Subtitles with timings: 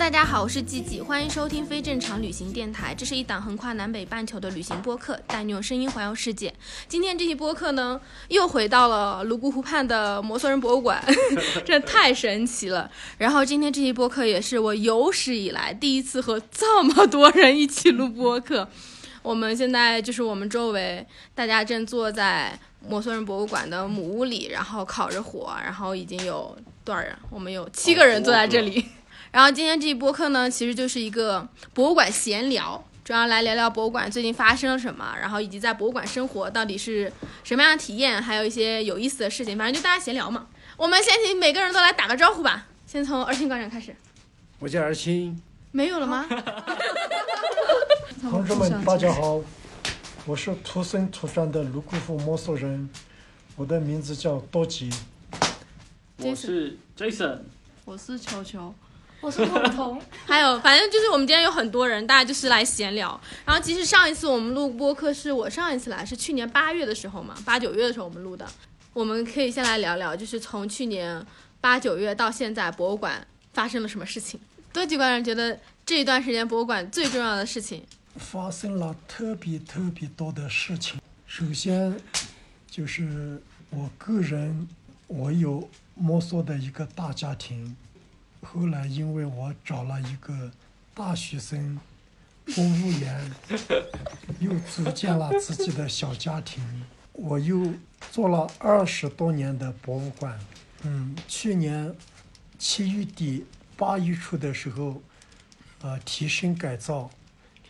[0.00, 2.94] 大家好，我是季季，欢迎收听非正常旅行电台。
[2.94, 6.54] 这是一档横跨南北半球的旅行播客，带你用声音环游世界。
[6.88, 11.04] 今天这期播客呢，又回到了泸沽湖畔的摩梭人博物馆，
[11.66, 12.90] 这太神奇了。
[13.18, 18.66] 然后今天这期播客也是我有史以来第一次和这么多人一起录播客。
[19.20, 22.58] 我们现在就是我们周围，大家正坐在
[22.88, 27.14] 摩梭人博物馆的母屋里，然后烤着火，然后已经有多少人？
[27.28, 28.82] 我们有七个人坐在这里。
[29.32, 37.12] 然后今天这一播客呢，其实就是一个博物馆闲聊，主要来聊聊博物馆最近发生了什么，然后以及在博物馆生活到底是
[37.44, 40.48] 什么样的体验，还有一些有意思的事情，反正就大家闲聊嘛。
[40.76, 43.94] 我们先请每个人都来打个招呼吧，先从二清馆长开始。
[44.58, 45.40] 我叫二清。
[45.70, 46.26] 没有了吗？
[48.20, 49.40] 同志们，大家好，
[50.26, 52.90] 我是土生土长的泸沽湖摩梭人，
[53.54, 54.90] 我的名字叫多吉。
[56.16, 57.38] 我是 Jason。
[57.84, 58.74] 我是球球。
[59.20, 63.20] 我是彤彤， 还有，反正就是我们今天有很多人，大家就是来闲聊。
[63.44, 68.46] 然后其实上一次我们录播客是我上一次来，是去年八月的时候嘛，八九月的时候我们录的。
[68.94, 71.24] 我们可以先来聊聊，就是从去年
[71.60, 74.40] 八九月到现在，博物馆发生了什么事情？
[74.72, 77.82] 多几个人觉得这一段时间博物馆最重要的事情？
[78.16, 80.98] 发生了特别特别多的事情。
[81.26, 81.94] 首先
[82.70, 84.66] 就是我个人，
[85.06, 87.76] 我有摸索的一个大家庭。
[88.42, 90.50] 后来，因为我找了一个
[90.94, 91.78] 大学生
[92.54, 93.30] 公务员，
[94.40, 96.62] 又组建了自己的小家庭。
[97.12, 97.74] 我又
[98.10, 100.38] 做了二十多年的博物馆。
[100.82, 101.94] 嗯，去年
[102.58, 103.44] 七月底
[103.76, 105.02] 八月初的时候，
[105.82, 107.10] 呃，提升改造。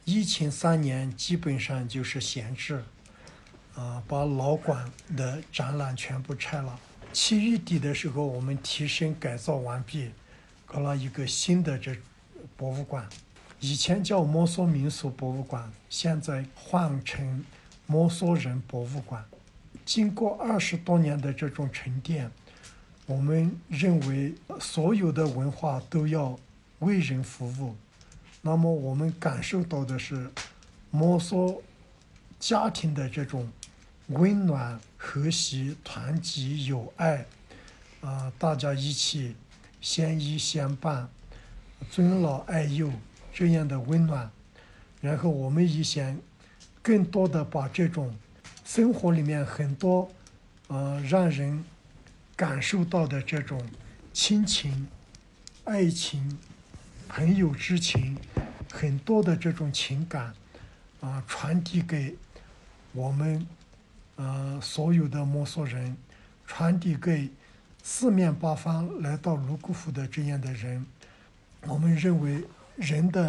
[0.05, 2.83] 疫情三年基本上就是闲置，
[3.75, 6.79] 啊，把老馆的展览全部拆了。
[7.13, 10.11] 七月底的时候，我们提升改造完毕。
[10.73, 11.97] 搞了一个新的这
[12.57, 13.05] 博物馆，
[13.59, 17.45] 以前叫摩梭民俗博物馆，现在换成
[17.87, 19.25] 摩梭人博物馆。
[19.85, 22.31] 经过二十多年的这种沉淀，
[23.07, 26.39] 我们认为所有的文化都要
[26.79, 27.75] 为人服务。
[28.41, 30.31] 那么我们感受到的是
[30.93, 31.61] 摩梭
[32.39, 33.51] 家庭的这种
[34.07, 37.27] 温暖、和谐、团结、友爱，
[38.03, 39.35] 啊，大家一起。
[39.81, 41.09] 相依相伴，
[41.91, 42.93] 尊老爱幼
[43.33, 44.31] 这样的温暖，
[45.01, 46.19] 然后我们也想
[46.83, 48.15] 更多的把这种
[48.65, 50.11] 生活里面很多
[50.69, 51.65] 呃让人
[52.37, 53.61] 感受到的这种
[54.13, 54.87] 亲情、
[55.65, 56.39] 爱情、
[57.09, 58.17] 朋友之情，
[58.71, 60.35] 很多的这种情感
[61.01, 62.15] 啊传递给
[62.93, 63.47] 我们
[64.17, 65.97] 呃所有的摩梭人，
[66.47, 67.31] 传递给。
[67.83, 70.87] 四面八方来到泸沽湖的这样的人，
[71.67, 72.45] 我们认为
[72.77, 73.29] 人的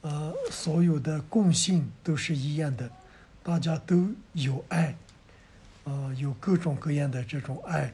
[0.00, 2.90] 呃所有的共性都是一样的，
[3.42, 4.96] 大家都有爱，
[5.84, 7.92] 呃有各种各样的这种爱，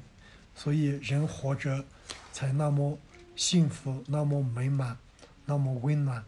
[0.54, 1.84] 所以人活着
[2.32, 2.98] 才那么
[3.36, 4.96] 幸福，那么美满，
[5.44, 6.24] 那么温暖。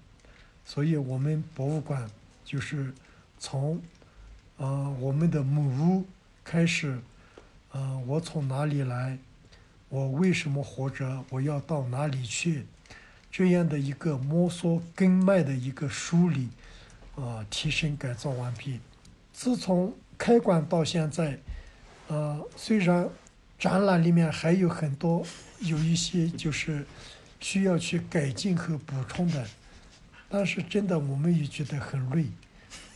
[0.64, 2.10] 所以我们博物馆
[2.44, 2.93] 就是
[3.38, 3.81] 从
[4.56, 6.06] 呃我们的母屋
[6.43, 6.98] 开始，
[7.72, 9.19] 呃我从哪里来？
[9.94, 11.25] 我为什么活着？
[11.31, 12.66] 我要到哪里去？
[13.31, 16.49] 这样的一个摸索根脉的一个梳理，
[17.15, 18.81] 啊，提升改造完毕。
[19.32, 21.38] 自从开馆到现在，
[22.08, 23.08] 呃，虽然
[23.56, 25.25] 展览里面还有很多
[25.61, 26.85] 有一些就是
[27.38, 29.47] 需要去改进和补充的，
[30.29, 32.26] 但是真的我们也觉得很累，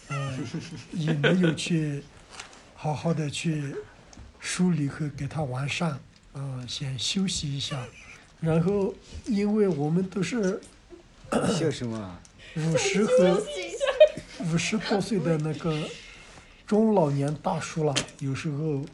[0.09, 0.37] 呃，
[0.93, 2.03] 也没有去
[2.75, 3.77] 好好的去
[4.41, 6.01] 梳理和给它完善。
[6.38, 7.85] 啊，先休息一下，
[8.40, 8.94] 然后
[9.26, 10.61] 因为我们都是
[11.58, 12.19] 笑什么？
[12.55, 13.43] 五十和
[14.44, 15.76] 五十多岁的那个
[16.64, 18.85] 中老年大叔了，有时候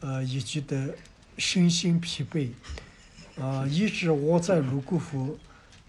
[0.00, 0.94] 呃也觉得
[1.36, 2.48] 身心疲惫，
[3.38, 5.38] 啊，一直窝在泸沽湖，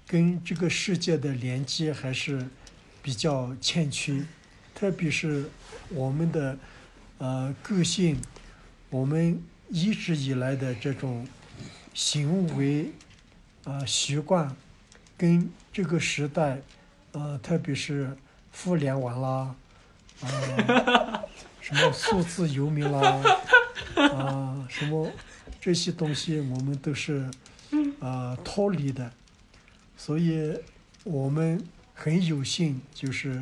[0.06, 2.46] 跟这个世界的连接还是
[3.02, 4.26] 比较欠缺，
[4.76, 5.50] 特别是
[5.90, 6.58] 我们的
[7.20, 8.20] 呃个性，
[8.90, 9.42] 我们。
[9.74, 11.28] 一直以来的这种
[11.96, 12.92] 行为、
[13.64, 14.56] 啊习惯，
[15.18, 16.62] 跟这个时代，
[17.12, 18.16] 呃，特别是
[18.52, 19.56] 互联网啦，
[20.22, 21.24] 啊，
[21.60, 23.20] 什么数字游民啦，
[23.96, 25.12] 啊，什么
[25.60, 27.28] 这些东西，我们都是
[28.00, 29.12] 啊脱离的，
[29.98, 30.56] 所以
[31.04, 31.60] 我们
[31.96, 33.42] 很有幸，就是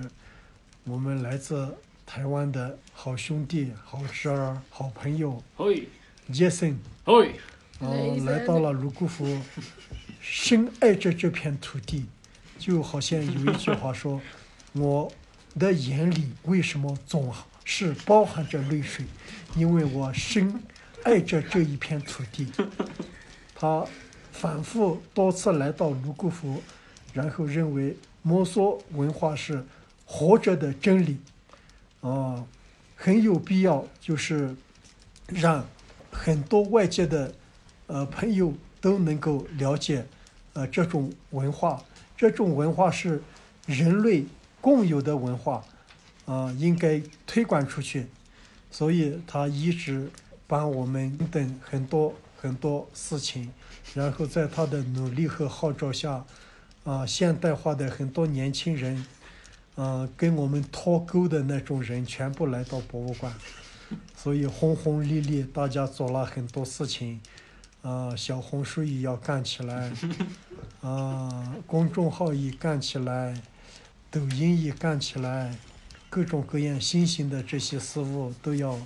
[0.85, 1.75] 我们来自
[2.05, 5.43] 台湾的好兄弟、好侄儿、好朋友，
[6.29, 6.77] 杰森。
[7.05, 7.35] 嘿，
[7.79, 9.39] 哦，来到了泸沽湖，
[10.19, 12.05] 深爱着这片土地，
[12.59, 14.21] 就好像有一句话说
[14.73, 15.11] ：“我
[15.57, 17.33] 的眼里为什么总
[17.63, 19.05] 是包含着泪水？
[19.55, 20.61] 因为我深
[21.03, 22.51] 爱着这一片土地。”
[23.55, 23.85] 他
[24.31, 26.61] 反复多次来到泸沽湖，
[27.13, 29.63] 然后认为摩梭文化是
[30.05, 31.17] 活着的真理，
[32.01, 32.45] 啊，
[32.95, 34.55] 很有必要，就是
[35.27, 35.67] 让
[36.11, 37.33] 很多外界的
[37.87, 40.05] 呃朋友都能够了解
[40.53, 41.81] 呃这种文化，
[42.15, 43.23] 这种文化是
[43.65, 44.25] 人类
[44.59, 45.63] 共有的文化，
[46.25, 48.07] 啊、应该推广出去，
[48.69, 50.11] 所以他一直
[50.47, 53.51] 帮我们等很多很多事情，
[53.93, 56.25] 然后在他的努力和号召下，
[56.83, 59.05] 啊、现代化的很多年轻人，
[59.75, 63.33] 啊、跟我们脱钩的那种人全部来到博物馆。
[64.15, 67.19] 所以轰轰烈烈，大家做了很多事情，
[67.81, 69.91] 啊、小红书也要干起来，
[70.81, 73.41] 啊、 公众号也干起来，
[74.09, 75.55] 抖音也干起来，
[76.09, 78.77] 各种各样新型的这些事物都要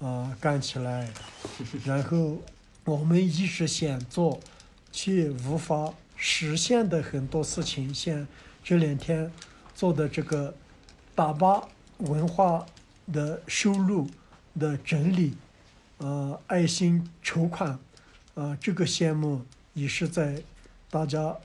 [0.00, 1.08] 啊、干起来，
[1.84, 2.42] 然后
[2.84, 4.40] 我们一直想做，
[4.90, 8.26] 却无法实现的很多事情，像
[8.62, 9.30] 这两天
[9.74, 10.54] 做的这个
[11.14, 11.68] 大巴
[11.98, 12.66] 文化
[13.12, 14.08] 的收入
[14.58, 15.34] 的整理，
[15.98, 17.78] 呃，爱心筹款，
[18.34, 19.42] 呃，这个项目
[19.72, 20.42] 也是在
[20.90, 21.36] 大家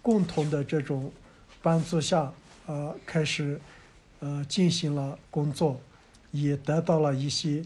[0.00, 1.12] 共同的这种
[1.60, 2.32] 帮助下，
[2.66, 3.60] 呃，开始
[4.20, 5.80] 呃进行了工作，
[6.30, 7.64] 也得到了一些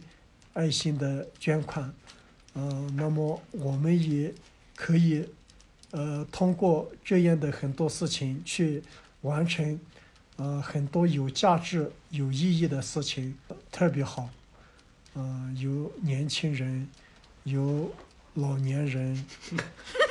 [0.54, 1.92] 爱心的捐款，
[2.54, 4.32] 呃，那么我们也
[4.74, 5.28] 可以
[5.90, 8.82] 呃通过这样的很多事情去
[9.20, 9.78] 完成
[10.36, 13.36] 呃很多有价值、有意义的事情，
[13.70, 14.30] 特别好。
[15.16, 16.86] 呃，有年轻人，
[17.44, 17.90] 有
[18.34, 19.24] 老年人，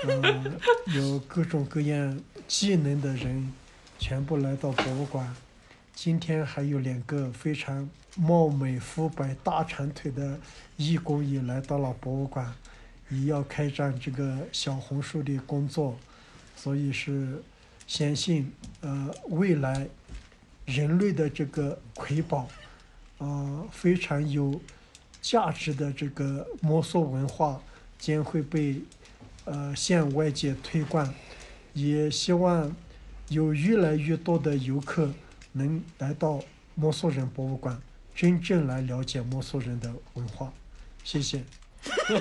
[0.04, 0.60] 呃，
[0.96, 3.54] 有各种各样技能的人，
[4.00, 5.36] 全部来到博物馆。
[5.94, 10.40] 今天还有两个非常貌美肤白、大长腿的
[10.76, 12.52] 义工也来到了博物馆，
[13.10, 15.96] 也要开展这个小红书的工作，
[16.56, 17.44] 所以是
[17.86, 19.88] 相信呃未来
[20.66, 22.50] 人类的这个瑰宝，
[23.20, 24.60] 啊、非常有
[25.28, 27.60] 价值的这个摩梭文化
[27.98, 28.80] 将会被
[29.46, 31.12] 呃向外界推广，
[31.74, 32.72] 也希望
[33.30, 35.10] 有越来越多的游客
[35.54, 36.40] 能来到
[36.76, 37.82] 摩梭人博物馆，
[38.14, 40.54] 真正来了解摩梭人的文化。
[41.04, 41.44] 谢谢。
[41.82, 42.14] 直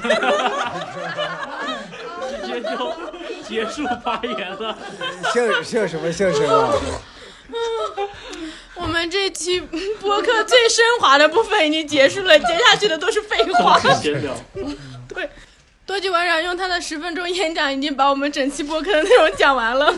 [2.47, 2.95] 接就
[3.47, 4.79] 结束发言了。
[5.35, 6.81] 笑笑什么笑什么？
[8.77, 9.61] 我们这期
[10.01, 13.79] 播客最升华的部分已经结束了，接下去的都是废话。
[13.95, 14.37] 闲聊，
[15.09, 15.29] 对，
[15.87, 19.95] 多吉馆长用他的十分钟演讲已经把我们整期播客的内容讲完了。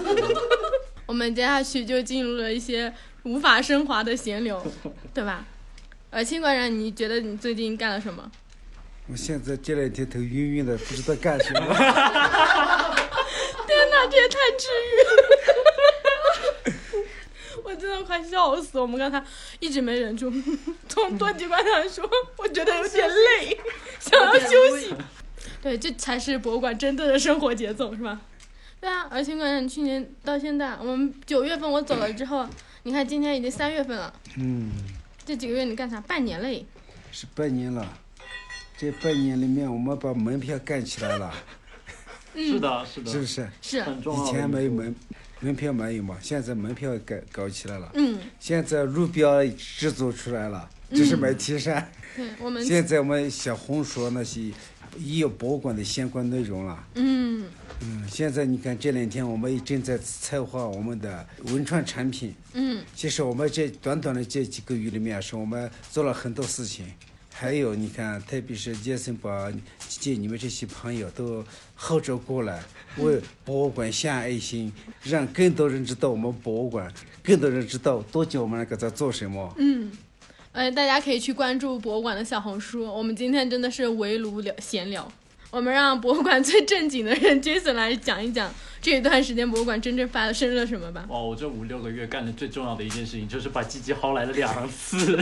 [1.07, 2.93] 我们接下去就进入了一些
[3.23, 4.63] 无法升华的闲聊，
[5.15, 5.45] 对吧？
[6.11, 8.31] 呃，青馆长，你觉得你最近干了什么？
[9.09, 11.61] 我现在这两天头晕晕的，不知道干什么。
[13.67, 15.09] 天哪，这也太治愈了！
[15.56, 15.56] 我
[17.77, 18.81] 真的快笑死！
[18.81, 19.23] 我们刚才
[19.61, 20.33] 一直没忍住，
[20.89, 23.59] 从多吉馆长说，我觉得有点累，
[24.01, 24.95] 想要休息。
[25.63, 28.21] 对，这才是博物馆真正的生活节奏，是吧？
[28.81, 32.47] 对啊，而且馆长去年到现在，我们九月份我走了之后，
[32.85, 34.71] 你看今天已经三月份了，嗯，
[35.25, 36.01] 这几个月你干啥？
[36.03, 36.67] 半年嘞。
[37.13, 37.99] 是半年了。
[38.79, 41.33] 这半年里面，我们把门票干起来了，
[42.35, 43.49] 是的，是的，是不是？
[43.63, 44.29] 是，很重要的。
[44.29, 44.95] 以前没有门
[45.41, 47.91] 门票没有嘛，现在门票搞搞起来了。
[47.95, 51.83] 嗯，现在路标制作出来了，这是没提上。
[52.17, 54.51] 对我们，现在我们小红书那些
[54.97, 56.87] 也有博物馆的相关内容了。
[56.95, 57.45] 嗯
[57.81, 62.35] 嗯，现在你看这两天我们也正在策划我们的文创产品。
[62.55, 66.87] 嗯其实我们这短短的这几个月里面，是我们做了很多事情。
[67.39, 69.53] 还有你看，特别是杰森把
[69.87, 72.63] 姐你们这些朋友都号召过来，
[72.97, 76.91] 为博物馆献爱心，让更多人知道我们博物馆，
[77.23, 79.55] 更多人知道多久我们那个在做什么。
[79.59, 79.93] 嗯，
[80.53, 82.85] 呃，大家可以去关注博物馆的小红书。
[82.85, 85.07] 我们今天真的是围炉聊闲聊，
[85.51, 88.51] 我们让博物馆最正经的人 Jason 来讲一讲
[88.87, 91.05] 这一段时间博物馆真正发生了什么吧。
[91.09, 95.17] 哇，我这五六个月干的最重要的一件事情，就是把鸡鸡薅来了两次。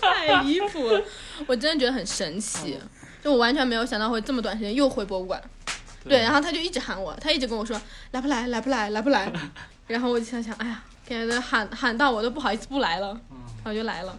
[0.00, 1.02] 太离谱了，
[1.48, 2.78] 我真的觉得很神奇，
[3.20, 5.42] 就我完全没有想到会这么短时间又回博物馆。
[6.04, 7.76] 对，然后他就一直喊我，他一直跟我说
[8.12, 9.28] 来不来，来不来，来不来。
[9.88, 13.08] 然后我就想想，哎呀，感觉喊喊到我都不好意思不来了，
[13.64, 14.16] 然后就来了。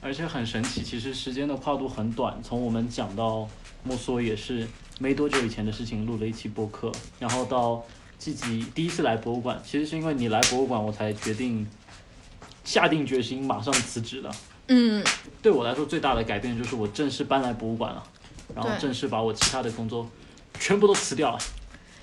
[0.00, 3.48] 而且很神奇，其实时间的跨度很短，从我们讲到
[3.84, 4.66] 莫梭也是
[4.98, 6.90] 没多久以前的事情，录了一期播客，
[7.20, 7.84] 然后到
[8.20, 11.66] 季季第一次来博物馆，其实是因为你来博物馆，我才决定
[12.62, 14.30] 下定决心马上辞职的。
[14.68, 15.02] 嗯，
[15.40, 18.02] 对我来说最大的改变就是我正式搬来博物馆了，
[18.54, 20.06] 然后正式把我其他的工作
[20.58, 21.38] 全部都辞掉了。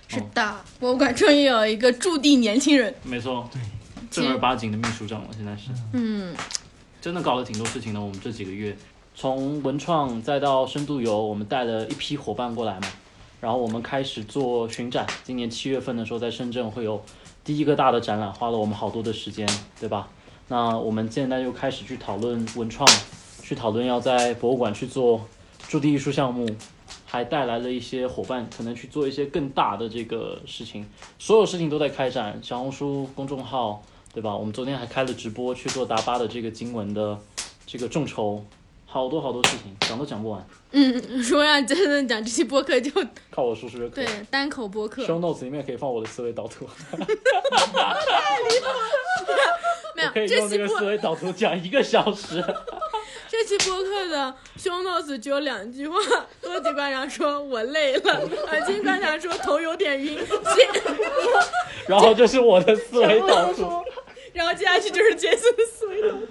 [0.08, 2.94] 是的，博物馆终于有一个驻地年轻人。
[3.04, 3.62] 没错，对，
[4.10, 5.70] 正儿八经的秘书长了，现在是。
[5.94, 6.36] 嗯，
[7.00, 8.02] 真的搞了挺多事情的。
[8.02, 8.76] 我们这几个月，
[9.14, 12.88] 从文创再到深度游，我们带了一批伙伴过来嘛，
[13.40, 15.06] 然后我们开始做巡展。
[15.24, 17.04] 今年七月份的时候，在深圳会有
[17.44, 19.48] 第一个大的展览，花了我们好多的时间，
[19.80, 20.08] 对吧？
[20.48, 22.88] 那我们现在又开始去讨论文创，
[23.42, 25.26] 去讨论要在博物馆去做
[25.68, 26.48] 驻地艺术项目。
[27.10, 30.86] 还带来了一些伙伴，可能去做一些更大的这个事情，
[31.18, 32.38] 所有事情都在开展。
[32.44, 33.82] 小红书公众号，
[34.14, 34.36] 对吧？
[34.36, 37.18] 我们昨天还开了直播去做达巴的这个经文的
[37.66, 38.44] 这个众筹，
[38.90, 42.90] 好多好多事情，讲都讲不完，嗯，说让真的讲这期播客就
[43.30, 44.26] 靠我说说就可以对。
[44.32, 46.68] 单口播客，show notes 里面可以放我的思维导图，
[49.96, 52.44] 没有我可以这期播用这个思维导图讲一个小时。
[53.30, 55.98] 这期播客的 show notes 只有两句话，
[56.42, 60.18] 多吉馆长说我累了，耳金馆长说头有点晕，
[61.88, 63.84] 然后就是我的思维导图，
[64.34, 66.28] 然后接下去就是杰森的思维导图。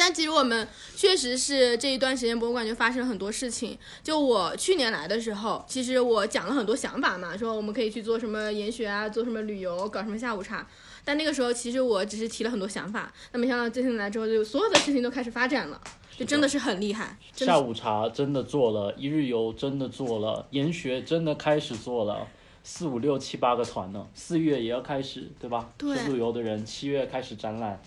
[0.00, 0.66] 但其实我们
[0.96, 3.78] 确实是这一段时间博物馆就发生了很多事情。
[4.02, 10.66] 就我去年来的时候，其实我讲了很多想法嘛，说我们可以去做什么研学啊，做什么旅游，搞什么下午茶。
[11.04, 15.78] 但那个时候其实我只是提了很多想法，那没想到这次来之后，就所有的事情都开始发展了，
[16.16, 17.18] 就真的是很厉害。
[17.34, 22.26] 下午茶真的做了，一日游真的做了，研学真的开始做了。
[22.62, 25.70] 四五六七八个团呢，四月也要开始，对吧？
[25.78, 27.80] 对深度游的人，七月开始展览，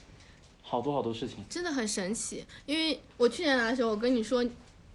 [0.73, 1.45] 好多好多事情。
[1.47, 4.43] 真的很神奇，因为我去年来的时候，我跟你说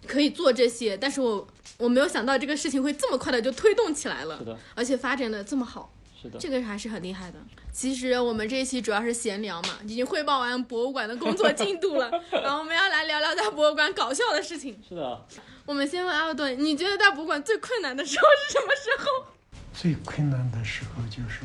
[0.04, 7.38] 可以做这些，但是我我没有想到这个事情会这么快的就推动起来了是，的，而且发展的这么好，是的，这个还是很厉害的。
[7.72, 12.10] 其实我们这一期主要是闲聊嘛，已经汇报完博物馆的工作进度了，
[12.42, 14.76] 然后我们要来聊聊在博物馆搞笑的事情。
[14.88, 15.24] 是的。
[15.64, 19.26] 我们先问阿尔顿，你觉得在博物馆最困难的时候是什么时候？
[19.72, 21.42] 最困难的时候就是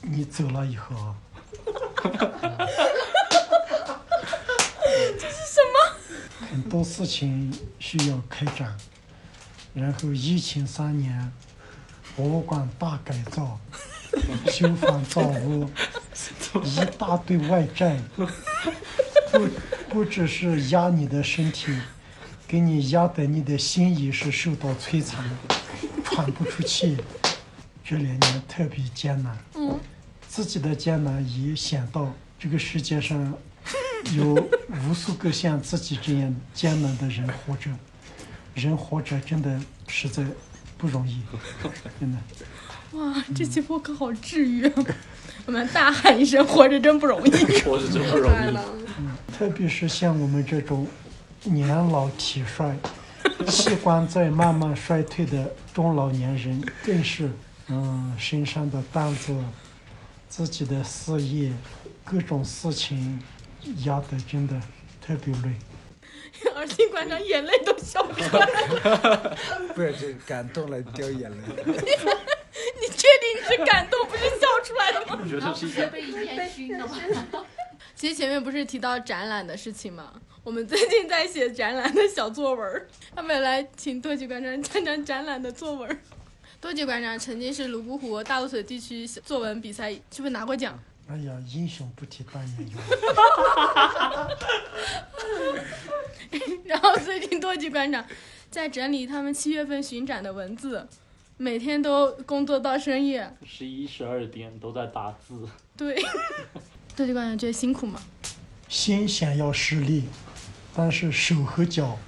[0.00, 1.14] 你走了以后啊，
[5.58, 6.48] 什么？
[6.50, 8.76] 很多事情需要开展，
[9.74, 11.32] 然后疫情三年，
[12.16, 13.58] 博物馆大改造，
[14.50, 15.68] 修房造屋，
[16.64, 17.98] 一大堆外债，
[19.32, 19.48] 不
[19.88, 21.76] 不只是压你的身体，
[22.46, 25.24] 给你压的你的心也是受到摧残，
[26.04, 26.96] 喘不出气。
[27.84, 29.80] 这两年特别艰难，嗯，
[30.28, 33.34] 自己的艰难也想到这个世界上
[34.16, 34.48] 有
[34.88, 37.70] 无数个像自己这样艰难的人活着，
[38.54, 40.24] 人活着真的实在
[40.76, 41.20] 不容易，
[42.00, 42.18] 真的。
[42.98, 44.84] 哇，这期播客好治愈啊！
[45.44, 47.30] 我们大喊一声：“活着真不容易！
[47.64, 48.56] ”活着真不容易。
[49.36, 50.86] 特别是像我们这种
[51.44, 52.76] 年老体衰、
[53.46, 57.30] 器官在慢慢衰退的中老年人，更是
[57.68, 59.36] 嗯身上的担子、
[60.28, 61.52] 自己的事业、
[62.04, 63.20] 各种事情
[63.84, 64.60] 压的真的
[65.00, 65.54] 特别累。
[66.54, 69.36] 耳机馆长眼泪都笑出来了。
[69.74, 71.36] 不是这感动了掉眼泪。
[72.80, 75.18] 你确定你是感动，不是笑出来的吗？
[75.20, 77.44] 我觉得是被烟熏的吧？
[77.94, 80.12] 其实前面不是提到展览的事情吗？
[80.44, 85.98] 我们最近在写展览的小作文儿，他们来请多吉馆长讲讲展览的作文儿。
[86.60, 90.78] 多吉馆长曾经是泸沽湖大陆水地区作文比赛，是不是拿过奖？
[91.08, 92.78] 哎呀，英雄不提当年勇。
[96.64, 98.04] 然后最近多吉馆长
[98.50, 100.86] 在整理他们七月份巡展的文字，
[101.38, 103.34] 每天都工作到深夜。
[103.46, 105.96] 十一、十二点都在打字，对，
[106.94, 108.02] 多吉馆长觉得辛苦吗？
[108.68, 110.04] 心想要实力，
[110.74, 111.98] 但是手和脚，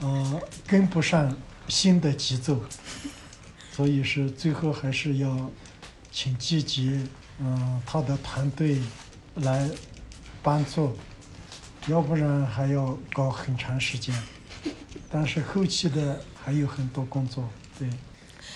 [0.00, 1.36] 呃，跟不上
[1.68, 2.62] 心的节奏，
[3.70, 5.50] 所以是最后还是要
[6.10, 7.06] 请季吉，
[7.44, 8.80] 嗯、他的团队
[9.34, 9.68] 来
[10.42, 10.96] 帮助，
[11.88, 14.14] 要不然还要搞很长时间。
[15.10, 17.88] 但是后期的还有很多工作，对。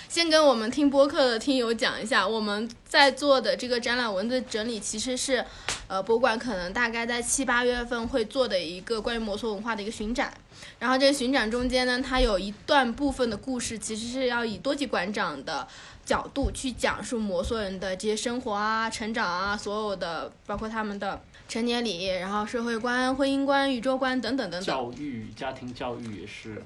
[0.09, 5.45] 先跟我们听播客的听友讲一下，我们在做的这个展览文字整理，其实是，
[5.89, 10.33] 呃，博物馆可能大概在七八月份会做的一个关于摩梭文化的一个巡展。
[10.79, 15.67] 然后这个巡展中间呢，它有一段部分的故事，其实是要以多吉馆长的
[16.05, 24.67] 角度去讲述摩梭人的这些生活啊、成长啊，所有的包括他们的成年礼，然后社会观、婚姻观、宇宙观等等等等。
[24.67, 26.63] 教育、家庭教育也是。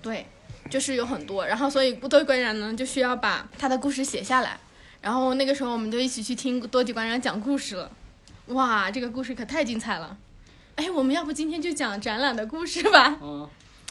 [0.00, 0.26] 对，
[0.70, 4.58] 就是有很多，然后所以多吉馆长呢就需要把他的故事写下来，
[5.00, 7.90] 然后那个时候我们就一起去听多吉馆长讲故事了，
[8.46, 10.16] 哇，这个故事可太精彩了！
[10.74, 13.18] 哎，我们要不今天就讲展览的故事吧？
[13.22, 13.48] 嗯，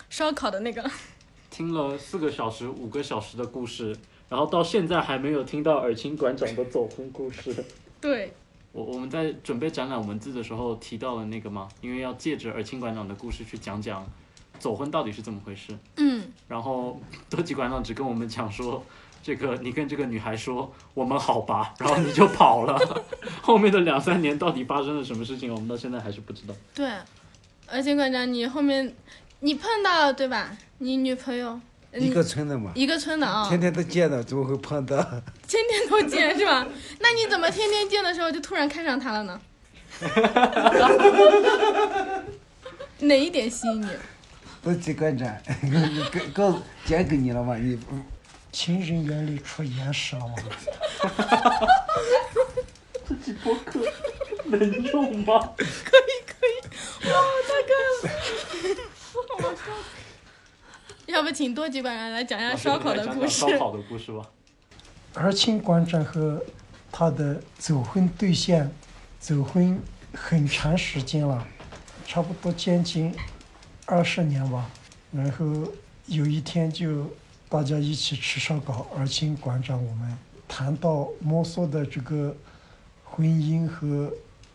[0.09, 0.83] 烧烤的那个，
[1.49, 3.95] 听了四个小时、五个小时的故事，
[4.29, 7.63] 然后到现在还没有听到尔清馆长的走婚故事。
[8.01, 8.33] 对，
[8.73, 14.05] 我我们在准备展览文字的时候提到了那个嘛，因为要借着尔清馆长的故事去讲讲
[14.59, 15.77] 走婚到底是怎么回事。
[15.95, 18.83] 嗯，然后多吉馆长只跟我们讲说，
[19.23, 22.77] 这个你跟这个女孩说我们好吧， 然后你就跑了。
[23.41, 26.53] 后面的两三年到底发生了什么事情，我们到现在还是不知道。
[26.73, 26.89] 对，
[27.67, 28.93] 而且馆长，你后面
[29.41, 30.57] 你碰到了对吧？
[30.79, 31.59] 你女朋友
[31.93, 34.97] 一个村的嘛，一个村的啊、天天都见的，怎么会碰到？
[35.47, 36.65] 天天都见是吧？
[36.99, 39.39] 那你怎么天天见的时候就突然看上他了呢？
[43.01, 43.87] 哪一点吸引你？
[44.63, 45.27] 都几馆长，
[46.33, 47.55] 告讲给你了吗？
[47.57, 47.77] 你
[48.51, 50.35] 情人眼里出严实了嘛。
[53.07, 53.79] 这期播客
[54.45, 55.53] 能用吗？
[55.57, 56.49] 可以可以，
[57.09, 57.13] 哇，
[57.47, 58.81] 太可爱了！
[59.37, 59.61] 我笑死
[61.07, 63.49] 要不请多吉馆长来讲讲烧烤的故事来讲讲？
[63.49, 64.29] 烧烤的故事吧。
[65.13, 66.41] 而清馆长和
[66.91, 68.71] 他的走婚对象
[69.19, 69.81] 走婚
[70.13, 71.45] 很长时间了，
[72.05, 73.13] 差不多将近
[73.85, 74.69] 二十年吧。
[75.11, 75.45] 然后
[76.05, 77.13] 有一天就
[77.51, 82.33] 大家一起吃烧烤，而清馆长我们谈到摩梭的这个
[83.03, 84.09] 婚姻和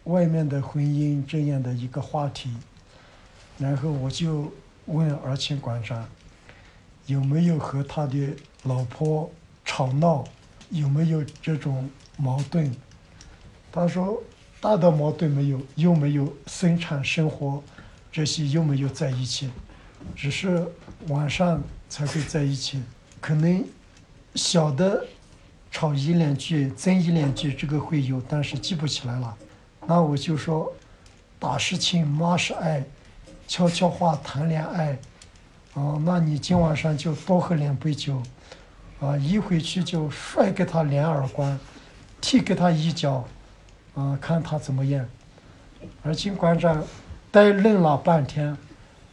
[0.04, 2.50] 外面的婚姻这样的一个话题，
[3.58, 4.50] 然后我就
[4.86, 6.08] 问而清馆长
[7.04, 9.30] 有没有和他的老婆
[9.62, 10.24] 吵闹，
[10.70, 12.74] 有没有这种矛盾？
[13.70, 14.22] 他说
[14.58, 17.62] 大的矛盾没有，又没有生产生活
[18.10, 19.50] 这些又没有在一起，
[20.14, 20.66] 只是
[21.08, 22.82] 晚上才会在一起，
[23.20, 23.64] 可能
[24.34, 25.04] 小的
[25.70, 29.36] 吵一两句、争一两句，这个会有，但是记不起来了。
[29.86, 30.72] 那我就说，
[31.38, 32.84] 打是亲，骂是爱，
[33.46, 34.98] 悄悄话谈恋爱。
[35.74, 38.22] 哦，那你今晚上就多喝两杯酒，
[39.00, 41.58] 啊，一回去就甩给他两耳光，
[42.20, 43.28] 踢给他一脚，
[43.94, 45.06] 啊，看他怎么样。
[46.02, 46.82] 而金馆长
[47.30, 48.56] 呆愣了半天，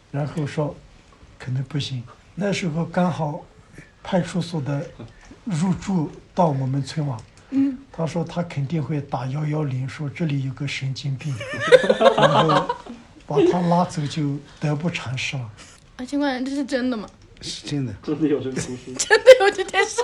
[0.10, 0.74] 然后说，
[1.38, 2.02] 可能不行。
[2.36, 3.46] 那时候刚好
[4.02, 4.86] 派出所的
[5.46, 7.18] 入驻到我们村嘛，
[7.52, 11.34] 嗯，他说他肯定会打幺幺零，说这里有个神经病，
[12.18, 12.76] 然后
[13.28, 15.50] 把他拉走就得不偿失了。
[15.98, 17.08] 啊，请馆长，这是真的吗？
[17.42, 17.94] 是真的。
[18.02, 18.94] 真的有这个故事？
[18.98, 20.02] 真的有这件事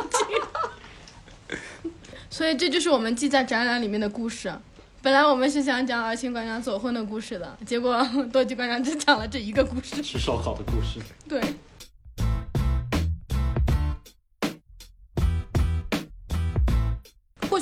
[1.47, 1.91] 情？
[2.29, 4.53] 所以这就是我们记在展览里面的故事。
[5.01, 10.01] 本来我们是想讲尔清馆长走婚的故事的，结果多吉馆长只讲了这一个故事。
[10.03, 10.99] 吃烧烤的故事。
[11.27, 11.41] 对。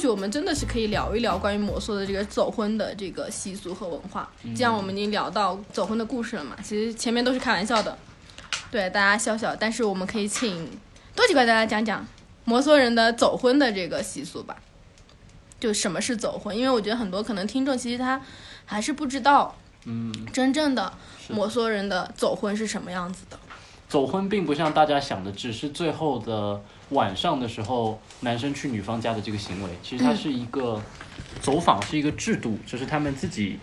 [0.08, 4.32] 许我们真的是可以聊一聊关于摩梭的这个走婚的这个习俗和文化。
[4.56, 7.98] 既然我们已经聊到走婚的故事了嘛，其实前面都是开玩笑的，
[8.72, 9.54] 对大家笑笑。
[9.54, 10.66] 但是我们可以请
[11.14, 12.08] 多吉馆长来讲讲
[12.46, 14.56] 摩梭人的走婚的这个习俗吧。
[15.60, 16.56] 就什么是走婚？
[16.56, 18.22] 因为我觉得很多可能听众其实他
[18.66, 19.54] 还是不知道
[19.86, 20.94] 嗯，真正的
[21.28, 23.38] 摩梭人的走婚是什么样子的。
[23.90, 29.70] 走婚并不像大家想的，只是最后的晚上的时候，男生去女方家的这个行为。
[29.84, 30.82] 其实它是一个
[31.42, 33.58] 走访，是一个制度，这是他们自己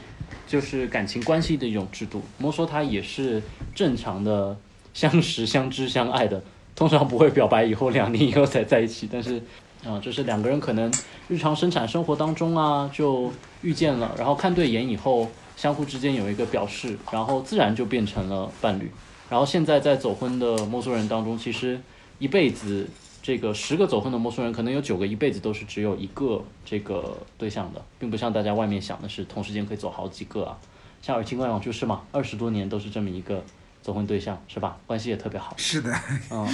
[0.47, 2.23] 就是感情关系的一种制度。
[2.39, 3.43] 摩梭他也是
[3.75, 4.57] 正常的
[4.93, 6.43] 相识、相知、相爱的，
[6.75, 9.43] 通常不会表白以后两年以后才在一起，但是。
[9.87, 10.91] 啊、就是两个人可能
[11.29, 18.91] 日常生产生活当中啊，就遇见了，然后看对眼以后，相互之间有一个表示，然后自然就变成了伴侣。
[19.29, 21.79] 然后现在在走婚的摩梭人当中，其实
[22.19, 22.89] 一辈子
[23.25, 30.59] 这个十个走婚的陌生人，可能有九个一辈子都是只有一个这个对象的，并不像大家外面想的是同时间可以走好几个啊。
[31.01, 33.43] 像尔清观长就是嘛，二十多年都是这么一个
[33.81, 34.77] 走婚对象，是吧？
[34.87, 35.55] 关系也特别好。
[35.57, 35.91] 是的，
[36.31, 36.47] 嗯，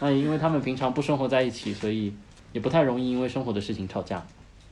[0.00, 2.14] 那因为他们平常不生活在一起，所以
[2.54, 4.26] 也不太容易因为生活的事情吵架。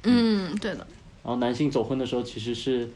[0.04, 0.78] 嗯，对的。
[1.22, 2.88] 然后男性走婚的时候，其实是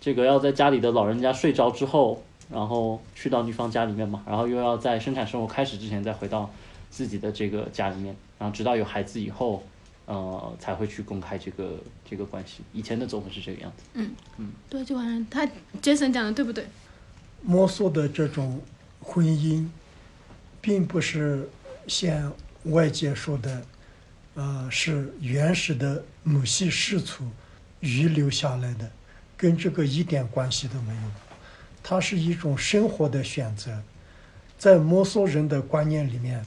[0.00, 2.22] 这个要在家里的老人家睡着之后，
[2.52, 6.48] 然后去到女方家里面嘛，然后又要在生产生活开始之前再回到
[6.90, 9.62] 自己的这个家里面，然后直到有孩子以后，
[10.06, 12.62] 呃，才会去公开这个这个关系。
[12.72, 13.84] 以前的总会是这个样子。
[13.94, 15.46] 嗯嗯对，就好像他
[15.80, 16.66] Jason 讲的对不对？
[17.42, 18.60] 摩梭的这种
[19.00, 19.68] 婚姻，
[20.60, 21.48] 并不是
[21.86, 22.32] 像
[22.64, 23.62] 外界说的，
[24.34, 27.24] 呃，是原始的母系氏族
[27.80, 28.90] 遗留下来的，
[29.36, 31.02] 跟这个一点关系都没有。
[31.82, 33.82] 它是一种生活的选择，
[34.58, 36.44] 在摩梭人的观念里面，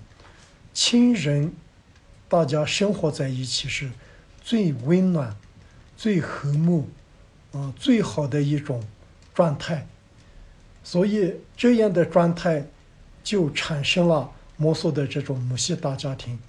[0.74, 1.54] 亲人
[2.28, 3.92] 大家生活在一起是
[4.42, 5.36] 最温暖、
[5.96, 6.90] 最和睦，
[7.52, 8.84] 呃，最好的一种
[9.34, 9.88] 状态。
[10.84, 12.66] 所以这样的状态
[13.24, 16.40] 就产生了摩梭的这种母系大家庭，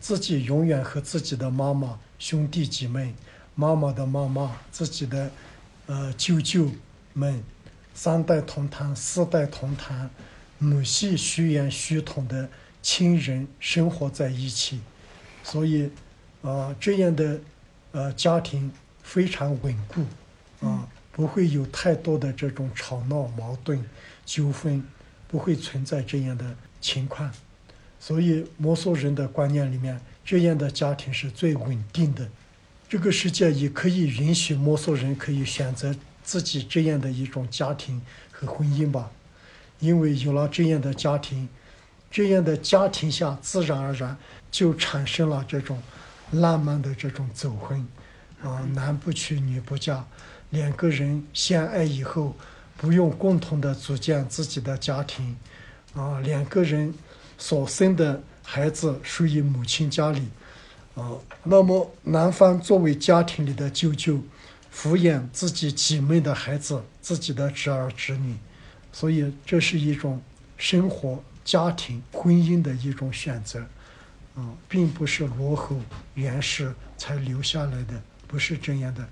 [0.00, 3.14] 自己永远和自己的妈妈、兄弟姐妹、
[3.54, 5.30] 妈妈的妈妈、自己的
[5.86, 6.70] 呃舅舅
[7.12, 7.44] 们
[7.94, 10.10] 三代同堂、四代同堂，
[10.58, 12.48] 母系血缘血统的
[12.82, 14.80] 亲人生活在一起，
[15.42, 15.90] 所以
[16.42, 17.40] 啊、这样的
[17.92, 18.70] 呃家庭
[19.02, 20.88] 非常稳固啊。
[21.10, 23.84] 不会有太多的这种吵闹、矛盾、
[24.24, 24.80] 纠纷，
[25.26, 27.28] 不会存在这样的情况。
[27.98, 32.28] 所以摩梭人的观念里面，这样的家庭是最稳定的。
[32.88, 39.10] 这个世界也可以允许摩梭人可以选择自己这样的一种家庭和婚姻吧，
[39.80, 41.48] 因为有了这样的家庭，
[42.10, 44.16] 这样的家庭下自然而然
[44.50, 45.82] 就产生了这种
[46.32, 47.86] 浪漫的这种走婚，
[48.42, 50.04] 啊、男不娶女不嫁。
[50.50, 52.34] 两个人相爱以后，
[52.78, 55.36] 不用共同的组建自己的家庭，
[55.94, 56.94] 啊，两个人
[57.36, 60.26] 所生的孩子属于母亲家里，
[60.94, 64.20] 啊，那么男方作为家庭里的舅舅，
[64.74, 68.36] 抚养自己姐妹的孩子，自己的侄儿侄女，
[68.90, 70.22] 所以这是一种
[70.56, 73.58] 生活、家庭、婚姻的一种选择，
[74.36, 75.80] 啊，并不是落后
[76.12, 77.94] 原始才留下来的，
[78.26, 79.08] 不是这样的。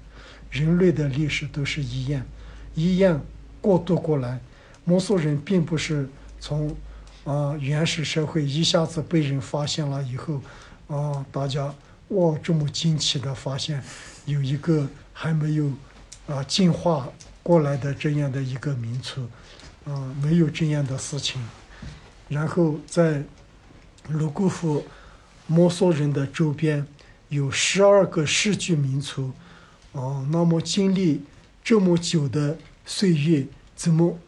[0.50, 2.22] 人类的历史都是一样，
[2.74, 3.18] 一样
[3.62, 4.38] 过渡过来。
[4.84, 6.06] 摩梭人并不是
[6.38, 6.76] 从
[7.24, 10.42] 啊、原始社会一下子被人发现了以后，
[10.88, 11.74] 啊、大家
[12.08, 13.82] 哇这么惊奇的发现
[14.26, 15.72] 有一个还没有
[16.26, 17.08] 啊、进化
[17.42, 19.26] 过来的这样的一个民族，
[19.86, 21.40] 啊、没有这样的事情。
[22.28, 23.22] 然后在
[24.08, 24.84] 泸沽湖
[25.46, 26.86] 摩梭人的周边
[27.28, 29.32] 有十二个世居民族。
[29.92, 31.22] 哦，那么经历
[31.64, 34.18] 这么久的岁月，怎么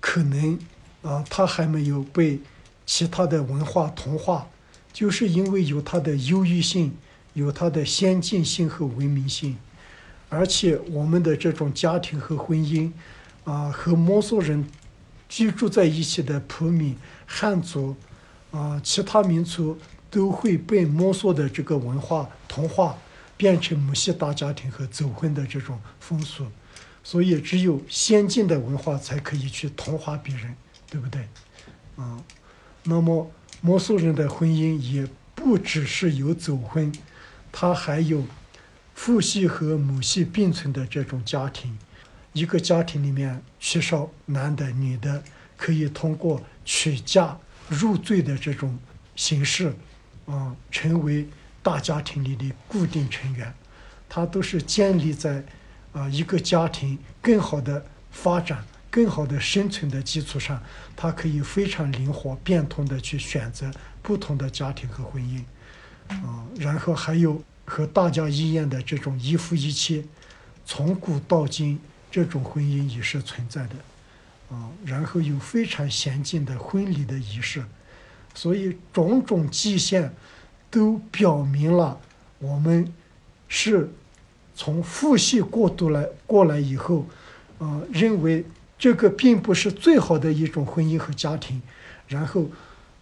[0.00, 0.58] 可能
[1.02, 1.24] 啊？
[1.28, 2.38] 它还没有被
[2.84, 4.46] 其他的文化同化？
[4.92, 6.94] 就是因为有它的优越性，
[7.34, 9.58] 有它的先进性和文明性，
[10.28, 12.92] 而且我们的这种家庭和婚姻，
[13.44, 14.66] 啊，和摩梭人
[15.28, 17.96] 居住在一起的普米、汉族，
[18.50, 19.78] 啊，其他民族
[20.10, 22.96] 都会被摩梭的这个文化同化。
[23.38, 26.46] 变成母系大家庭和走婚的这种风俗，
[27.04, 30.56] 所以只有先进的文化才可以去同化别人，
[30.88, 31.28] 对不对？
[31.96, 32.24] 啊，
[32.84, 36.90] 那么摩梭人的婚姻也不只是有走婚，
[37.52, 38.24] 它还有
[38.94, 41.76] 父系和母系并存的这种家庭。
[42.36, 45.22] 一个家庭里面缺少男的、女的，
[45.56, 48.78] 可以通过娶嫁入赘的这种
[49.14, 49.74] 形式，
[50.26, 51.26] 啊，成为。
[51.66, 53.52] 大家庭里的固定成员，
[54.08, 55.42] 它都是建立在
[55.92, 60.62] 啊一个家庭更好的发展、更好的生存的基础上，
[60.94, 63.68] 它可以非常灵活变通的去选择
[64.00, 65.42] 不同的家庭和婚姻，
[66.24, 70.06] 啊，然后还有和大家一样的这种一夫一妻，
[70.64, 71.80] 从古到今
[72.16, 73.74] 这种婚姻也是存在的，
[74.48, 77.62] 啊，然后有非常先进的婚礼的仪式，
[78.32, 80.10] 所以种种迹象。
[80.68, 81.98] 都表明了，
[82.38, 82.92] 我们
[83.48, 83.88] 是
[84.54, 87.06] 从父系过渡来过来以后，
[87.58, 88.44] 呃，认为
[88.76, 91.62] 这个并不是最好的一种婚姻和家庭，
[92.08, 92.46] 然后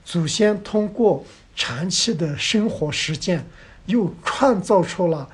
[0.05, 1.25] 祖先通过
[1.57, 3.45] 长期的生活实践，
[3.87, 5.29] 又创造出了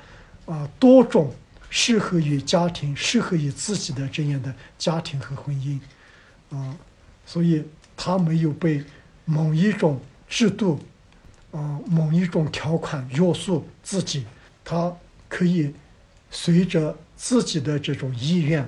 [0.45, 1.31] 啊、多种
[1.71, 5.79] 适合于家庭、适合于自己的这样的家庭和婚姻，
[6.55, 6.77] 啊、
[7.25, 7.63] 所以
[7.97, 8.83] 他没有被
[9.25, 10.79] 某一种制度。
[11.53, 14.25] 啊，某一种条款约束自己，
[14.63, 14.95] 他
[15.27, 15.73] 可以
[16.29, 18.63] 随着自己的这种意愿，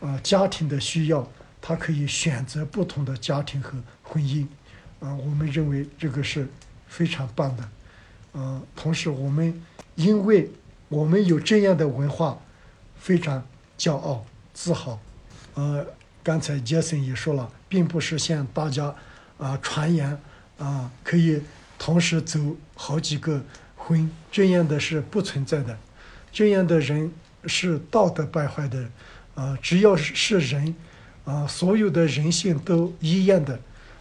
[0.00, 1.28] 啊，家庭的需要，
[1.60, 4.46] 他可以选择不同的家庭和婚姻，
[5.00, 6.48] 啊，我们认为这个是
[6.86, 7.68] 非常棒的，
[8.40, 9.60] 啊，同时我们
[9.96, 10.48] 因为
[10.90, 12.38] 我们有这样的文化，
[12.98, 13.42] 非常
[13.78, 15.00] 骄傲自豪，
[15.54, 15.86] 呃，
[16.22, 18.94] 刚才杰森也说了，并不是像大家
[19.38, 20.20] 啊传言
[20.58, 21.40] 啊可以。
[21.82, 22.38] 同时走
[22.74, 23.42] 好几个
[23.74, 25.78] 婚，这样的是不存在的。
[26.30, 27.10] 这样的人
[27.46, 28.86] 是道德败坏的，
[29.34, 30.74] 啊、只要是人，
[31.24, 33.58] 啊、所有的人性都一样的，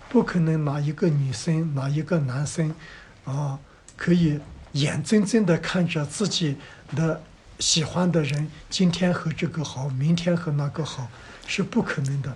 [0.09, 2.75] 不可能哪一个女生哪一个男生，
[3.23, 3.57] 啊、
[3.95, 4.37] 可以
[4.73, 6.57] 眼睁睁的看着自己
[6.95, 7.21] 的
[7.59, 11.07] 喜欢的人今天和这个好，明天和那个好，
[11.47, 12.35] 是不可能的。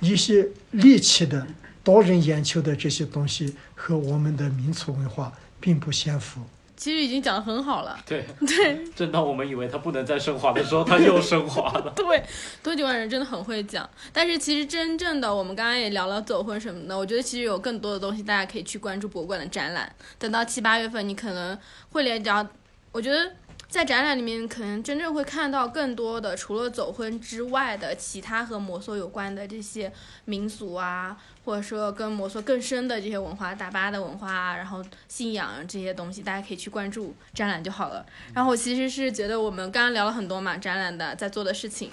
[0.00, 1.46] 一些猎奇的、
[1.84, 6.40] 夺人眼球的这些东西和我们的民族文化并不相符。
[6.74, 7.98] 其实已经讲得很好了。
[8.06, 11.92] 对，对正当我们以为他不能再升华的时候，他又升华了。
[11.96, 12.24] 对，
[12.62, 13.86] 多吉万人真的很会讲。
[14.10, 19.94] 但是其实真正的，我们刚刚也聊了走婚什么的，我觉得其实有更多的东西大家可以去关注博物馆的展览。
[20.18, 21.58] 等到七八月份，你可能
[21.90, 22.48] 会连着，
[22.92, 23.30] 我觉得。
[23.70, 29.90] 在展览里面，可能真正会看到更多的，除了走婚之外的其他和摩梭有关的这些
[30.24, 38.04] 民俗啊，或者说跟摩梭更深的这些文化，大巴的文化啊，然后信仰这些东西，大家可以去关注展览就好了。
[38.34, 41.92] 然后我其实是觉得我们刚刚聊了很多嘛，展览的在做的事情，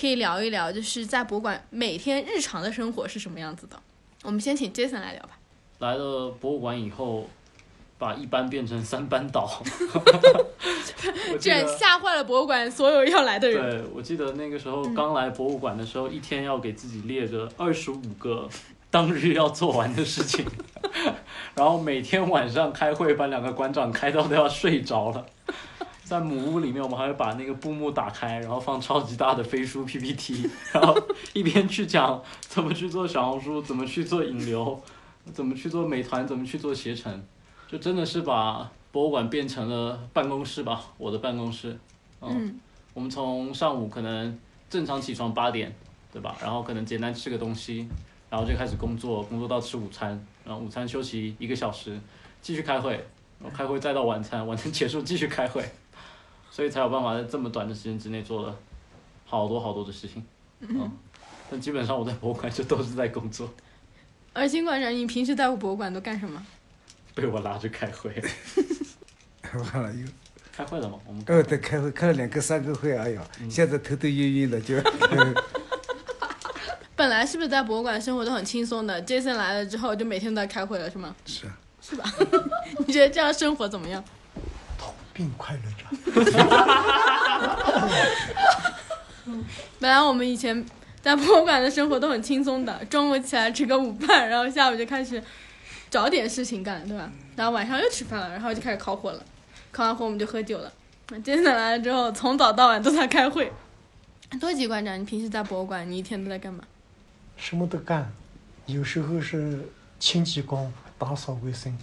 [0.00, 3.78] 可以聊一聊，就是在博物馆每天日常的生活是什么样子的。
[4.22, 5.38] 我们先请 Jason 来聊吧。
[5.80, 7.28] 来了博物馆以后，
[7.98, 9.60] 把一班变成三班倒。
[11.30, 13.70] 我记这得吓坏了博物馆所有要来的人。
[13.70, 18.48] 对，我记得那个时候刚来博物馆的时候，一天要给自己列着二十五个
[18.90, 20.46] 当日要做完的事情，
[21.54, 25.26] 然后每天晚上开会，把两个馆长开到都要睡着了。
[26.02, 30.98] 在母屋里面，我们还会把那个布幕打开，然后放超级大的飞书 PPT， 然后
[31.34, 34.82] 一边去讲怎么去做小红书，怎么去做引流，
[35.34, 37.22] 怎么去做美团，怎么去做携程，
[37.68, 41.78] 就真的是把博物馆变成了办公室吧，我的办公室。
[42.20, 42.58] 嗯
[42.94, 44.36] 我们从上午可能
[44.68, 45.72] 正常起床八点，
[46.12, 46.36] 对吧？
[46.40, 47.86] 然后可能简单吃个东西，
[48.28, 51.96] 然后就开始工作，工作到吃午餐，然后午餐休息一个小时，
[52.42, 52.92] 继续开会，
[53.38, 55.64] 然后开会再到晚餐，晚餐结束 继续开会，
[56.50, 58.56] 所以才有办法在这么短的时间之内做了
[59.26, 60.24] 好多好多的事情。
[60.58, 60.90] 嗯，
[61.48, 63.48] 但基本上我在博物馆就都是在工作，
[64.32, 66.44] 而金馆长，你平时在博物馆都干什么？
[67.20, 68.14] 被我拉去开会，
[69.74, 70.06] 完了又，
[70.56, 70.96] 开会了吗？
[71.04, 74.76] 我们哦，对，开会开了两个三个会，哎呀，现在头都晕晕的，就
[76.94, 81.14] 本来是不是在博物馆生活都很轻松的？Jason 来了之后，就每天都在开会了，是吗？
[81.26, 82.04] 是啊是吧？
[82.86, 84.02] 你觉得这样生活怎么样？
[85.12, 85.84] 并快乐着。
[89.80, 90.64] 本来我们以前
[91.00, 95.20] 在博物馆的生活都很轻松的，中午起来吃个午饭，然后下午就开始
[95.90, 97.10] 找点事情干，对吧？
[97.36, 99.22] 然后晚上又吃饭了，然后就开始烤火了，
[99.70, 100.72] 烤完火我们就喝酒了。
[101.10, 103.50] 那 Jason 来了之后，从早到晚都在开会。
[104.38, 106.62] 多吉馆长，你平时在博物馆，你一天都在干嘛？
[107.36, 108.12] 什么都干，
[108.66, 109.66] 有时候是
[109.98, 111.76] 清洁工打扫卫生，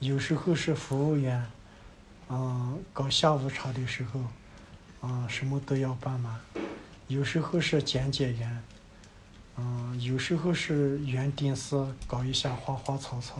[0.00, 1.44] 有时候是服务员，
[2.30, 4.20] 嗯、搞下午茶的时候，
[5.02, 6.40] 嗯、什么都要帮忙，
[7.08, 8.62] 有时候是讲解员，
[9.58, 13.38] 嗯、有时候是园丁是搞一下花花草草，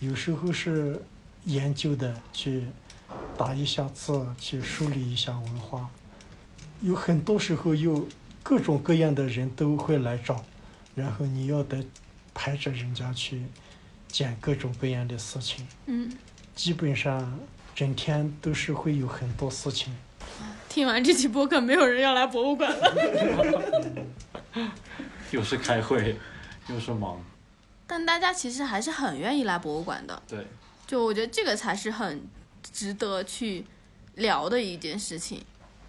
[0.00, 1.00] 有时候是
[1.44, 2.64] 研究的去
[3.36, 5.88] 打一下字，去梳理一下文化，
[6.80, 8.06] 有很多时候又
[8.42, 10.44] 各种各样的人都会来找。
[10.94, 11.82] 然后你要得
[12.34, 13.42] 排着人家去
[14.08, 16.12] 讲各种各样的事情，嗯，
[16.54, 17.38] 基本上
[17.74, 19.94] 整天都是会有很多事情。
[20.68, 23.92] 听完这期播客，没有人要来博物馆了。
[25.32, 26.16] 又是开会，
[26.68, 27.20] 又是忙，
[27.86, 30.46] 但大家其实还是很愿意来博物馆的，对，
[30.86, 32.22] 就我觉得这个才是很
[32.62, 33.64] 值得去
[34.14, 35.42] 聊的一件事情。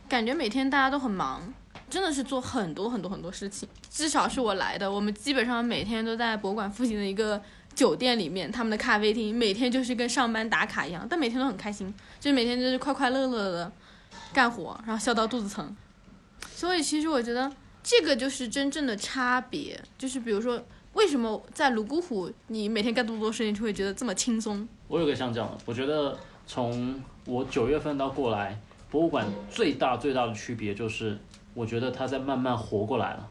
[0.10, 1.54] 感觉每天大家都很忙，
[1.90, 3.68] 真的是做很多很多很多事情。
[3.90, 7.42] 至少是我来的，我们基本上每天都在博物馆附近的一个
[7.76, 13.72] 酒店里面，他们的咖啡厅，每天就是跟上班打卡一样，但每天都很开心，就是每天就是快快乐乐的
[14.34, 15.76] 干活，然后笑到肚子疼。
[16.56, 17.52] 所以其实我觉得
[17.84, 24.66] 这个就是真正的差别，就是比如说为什么在泸沽湖你每天干这么多事情就会觉得这么轻松？
[24.88, 26.18] 我有个像这样的，我觉得
[26.48, 28.58] 从我九月份到过来，
[28.90, 31.18] 博物馆最大最大的区别就是，
[31.54, 33.30] 我觉得它在慢慢活过来了。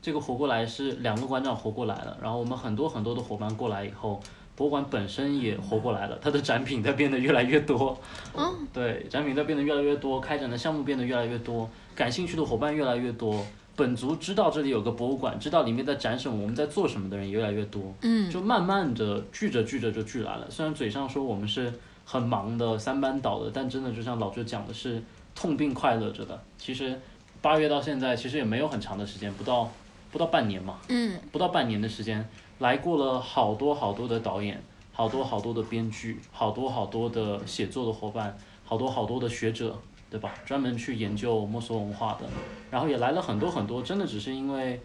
[0.00, 4.20] 这个活过来是两个馆长活过来了，然后我们很多很多的伙伴过来以后，
[4.54, 7.98] 博物馆本身也活过来了，它的展品在变得越来越多。
[8.36, 13.44] 嗯，对，展品在变得越来越多，开展的项目变得越来越多，感兴趣的伙伴越来越多。
[13.80, 17.82] 本族知道这里有个博物馆，知道里面在展什么，我们在做什么的人越来越多。
[18.02, 20.46] 嗯，就慢慢的聚着聚着就聚来了。
[20.50, 21.72] 虽然嘴上说我们是
[22.04, 25.02] 很忙的三班倒的，但真的就像老周讲的是
[25.34, 26.38] 痛并快乐着的。
[26.58, 26.94] 其实
[27.40, 29.66] 八月到现在其实也没有很长的时间，不到
[30.12, 34.62] 不到半年嘛，嗯，不到半年的时间，来过了好多好多的导演，
[34.92, 39.74] 好好多好多的编剧，好多好多的写作的伙伴，好多好多的学者，
[40.10, 40.34] 对吧？
[40.44, 42.26] 专门去研究墨索文化的，
[42.70, 44.80] 然后也来了很多很多，真的只是因为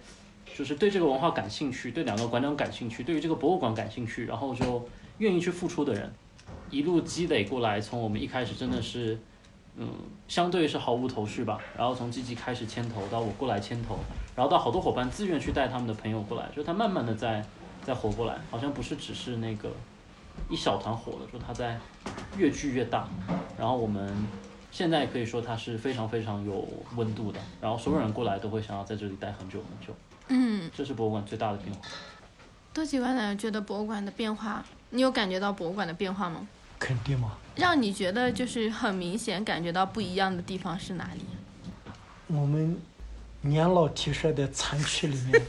[0.55, 6.13] 就是对这个文化感兴趣，对两个馆长感兴趣，对于这个博物馆感兴趣，然后就愿意去付出的人，
[6.69, 9.19] 一路积累过来，从我们一开始真的是。
[9.77, 9.89] 嗯，
[10.29, 11.59] 相对是毫无头绪吧。
[11.77, 13.97] 然后从积极开始牵头，到我过来牵头，
[14.33, 17.45] 然后到好多伙伴自愿去带他们的朋友过来，就他慢慢的在
[17.83, 19.69] 在活过来，好像不是只是那个
[20.49, 21.77] 一小团火的，就他在
[22.37, 23.05] 越聚越大。
[23.59, 24.15] 然后我们
[24.75, 29.95] 现在可以说它是非常非常有温度的，然后所有人过来都会想要在这里待很久很久。
[30.27, 31.81] 嗯，这是博物馆最大的变化。
[32.73, 36.45] 多吉万人觉得博物馆的变化，你有感觉到博物馆的变化吗？
[36.77, 37.37] 肯定嘛。
[37.55, 41.21] 让你觉得就是很明显感觉到不一样的地方是哪里？
[42.27, 42.77] 我们
[43.39, 45.41] 年老体衰的残躯里面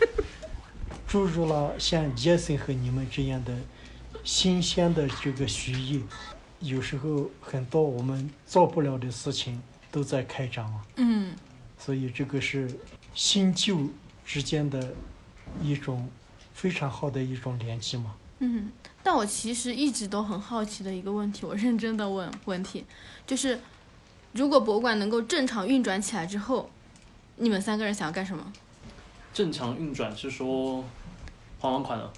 [1.09, 3.53] 注入了像杰森和你们这样的
[4.23, 6.01] 新鲜的这个血液，
[6.61, 10.87] 有时候很多我们做不了的事情都在开张啊。
[10.97, 11.35] 嗯，
[11.79, 12.71] 所以这个是
[13.15, 13.89] 新旧
[14.25, 14.95] 之间的
[15.63, 16.09] 一种
[16.55, 18.15] 非常好的一种联系嘛。
[18.39, 18.71] 嗯。
[19.03, 22.85] 但我其实一直都很好奇的一个问题，我认真的问问题，
[23.25, 23.61] 就是
[24.33, 26.69] 如果博物馆能够正常运转起来之后，
[27.37, 28.53] 你们三个人想要干什么？
[29.33, 30.83] 正常运转是说
[31.61, 32.13] 还完款了？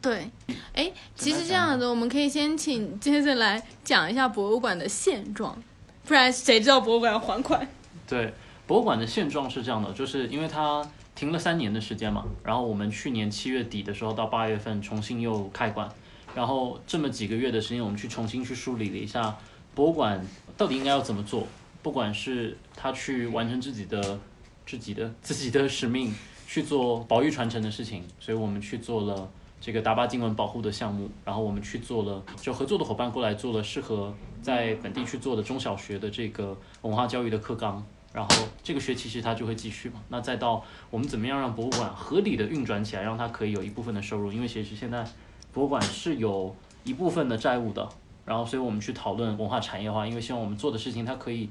[0.00, 0.30] 对，
[0.72, 5.56] 哎，其实这样子，我们可以先请杰森来讲一下博物馆的现状，
[6.04, 7.66] 不然谁知道博物馆要还款？
[8.06, 8.32] 对，
[8.66, 10.88] 博物馆的现状是这样的，就是因为它。
[11.18, 15.90] 停了三年的时间嘛，然后我们去年七月底的时候到八月份重新又开馆，
[16.32, 19.36] 然后这么几个月的时间，我们去重新去梳理了一下
[19.74, 20.24] 博物馆
[20.56, 21.44] 到底应该要怎么做，
[21.82, 24.20] 不管是他去完成自己的
[24.64, 26.14] 自己的自己的使命，
[26.46, 29.28] 去做保育传承的事情，所以我们去做了
[29.60, 37.84] 这个达巴经文保护的项目，然后我们去做了就合作的伙伴过来做了适合在本地去做的中小学的这个文化教育的课纲。
[38.10, 38.30] 然后
[38.62, 45.06] 这个学期其实它就会继续嘛，那再到我们怎么样让博物馆合理的运转起来，让它可以有一部分的收入，因为其实现在
[45.52, 47.86] 博物馆是有一部分的债务的，
[48.24, 51.50] 然后所以我们去讨论文化产业化，因为希望我们做的事情它可以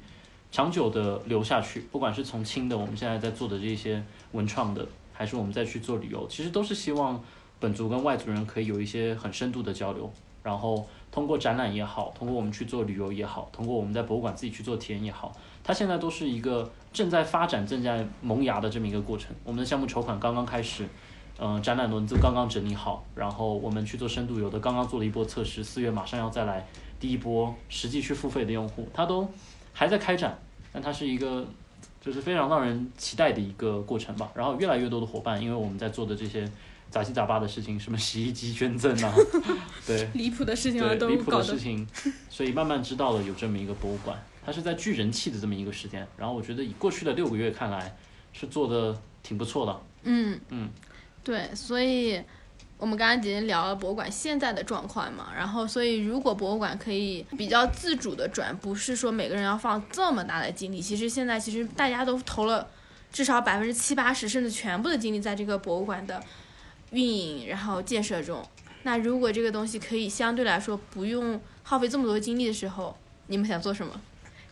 [0.51, 7.23] 长久的留下去，不管是从轻的我们现在在做的这些文创的，还是我们再去做旅游，其实都是希望
[7.59, 10.11] 本族跟外族人可以有一些很深度的交流，
[10.43, 15.31] 然后通过展览也好，通过我们去做旅游也好，通过我们在博物馆自己去做体验也好。
[15.63, 19.35] 它现在都是一个正在发展、正在萌芽的这么一个过程。
[19.43, 20.87] 我们的项目筹款刚刚开始，
[21.39, 26.65] 嗯，展览轮子刚刚整理好，然后我们去做深度游的，刚刚做了一波测试，四月马上要再来
[26.99, 29.27] 第一波实际去付费的用户，它都
[29.73, 30.39] 还在开展，
[30.71, 31.45] 但它是一个
[31.99, 34.31] 就是非常让人期待的一个过程吧。
[34.33, 36.49] 然后越来越多的伙伴，因为我们在做的这些
[36.89, 39.13] 杂七杂八的事情，什么洗衣机捐赠啊，
[39.85, 41.87] 对，离谱的事情啊，都离谱的事情，
[42.29, 44.17] 所以慢慢知道了有这么一个博物馆。
[44.45, 47.93] 它是在聚人气的这么一个时间，然后我觉得以过去的六个月看来，
[48.31, 49.81] 是做的挺不错的。
[50.03, 50.69] 嗯嗯，
[51.21, 52.23] 对，所以
[52.77, 62.65] 我们刚刚已经聊了博物馆现在的状况嘛，然后所以如果博物馆可以比较自主的转，不是说每个人要放这么大的精力，其实现在其实大家都投了
[63.11, 66.23] 至少百分之七八十甚至全部的精力在这个博物馆的
[66.91, 68.43] 运营然后建设中。
[68.83, 72.95] 那如果这个东西可以相对来说不用耗费这么多精力的时候，
[73.27, 73.91] 你们想做什么？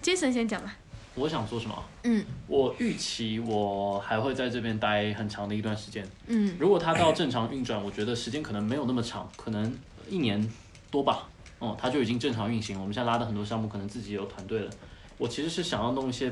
[0.01, 0.75] 杰森先讲吧。
[1.15, 1.83] 我想做什么？
[2.03, 6.05] 嗯，我预期我还会在这边待很长的一段时间。
[6.27, 9.73] 嗯，如果它到正常运转，我觉得时间可能没有那么长，可能
[10.09, 10.45] 一年
[10.91, 11.29] 多吧。
[11.59, 12.77] 哦，它就已经正常运行。
[12.77, 14.69] 我们现在拉的很多项目，可能自己有团队了。
[15.17, 16.29] 我其实是想要弄一些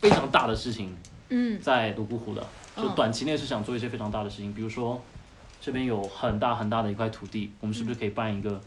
[0.00, 0.94] 非常大的事情。
[1.30, 5.00] 嗯，在泸沽湖的，就短期内是想做一些非常大的事情，比如说
[5.60, 8.60] 这边有很大很大的一块土地，我们是不是可以办一个？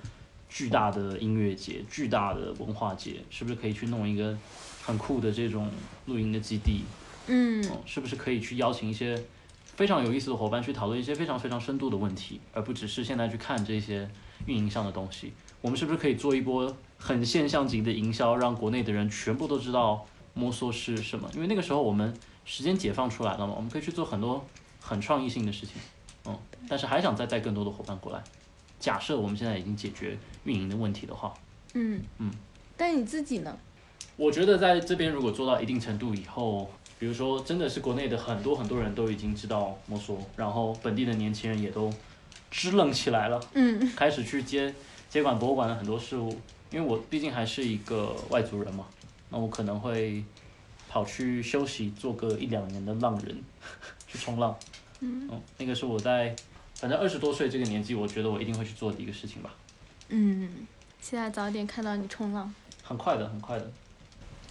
[0.56, 4.38] 巨大的音乐节，巨大的文化节，是不是可以去弄一个
[4.84, 5.68] 很酷的这种
[6.06, 6.84] 露营的基地？
[7.26, 9.20] 嗯，是不是可以去邀请一些
[9.66, 14.08] 非常有意思的伙伴去讨论一些非常非常深度的问题，而不只是现在去看这些
[14.46, 15.34] 运营上的东西？
[15.60, 21.28] 我们是不是可以做一波很现象级的营销，让国内的人全部都知道摩梭是什么？
[21.34, 22.14] 因为那个时候我们
[22.46, 24.46] 时间解放出来了嘛，我们可以去做很多
[24.80, 25.78] 很创意性的事情。
[26.26, 26.38] 嗯，
[26.70, 28.24] 但是还想再带更多的伙伴过来。
[28.80, 31.34] 假设我们现在已经解决运营的问题的话，
[31.74, 32.32] 嗯嗯，
[32.76, 33.58] 但你自己呢？
[34.16, 36.70] 我觉得在这边如果做到一定程度以后，
[37.00, 41.92] 比如说真的是国内的很多很多人都已经知道摩梭，然后本地的年轻人也都
[42.52, 44.74] 支棱起来了，嗯，开始去接
[45.10, 46.30] 接管博物馆的很多事务。
[46.70, 48.86] 因为我毕竟还是一个外族人嘛，
[49.30, 50.24] 那我可能会
[50.90, 53.42] 跑去休息，做个一两年的浪人，
[54.08, 54.56] 去冲浪。
[55.04, 56.36] 嗯，那个是我在。
[56.76, 59.52] 反正二十多岁这个年纪，我觉得我一定会去做的一个事情吧。
[60.10, 60.68] 嗯，
[61.00, 62.54] 现在早点看到你冲浪。
[62.84, 63.72] 很快的，很快的，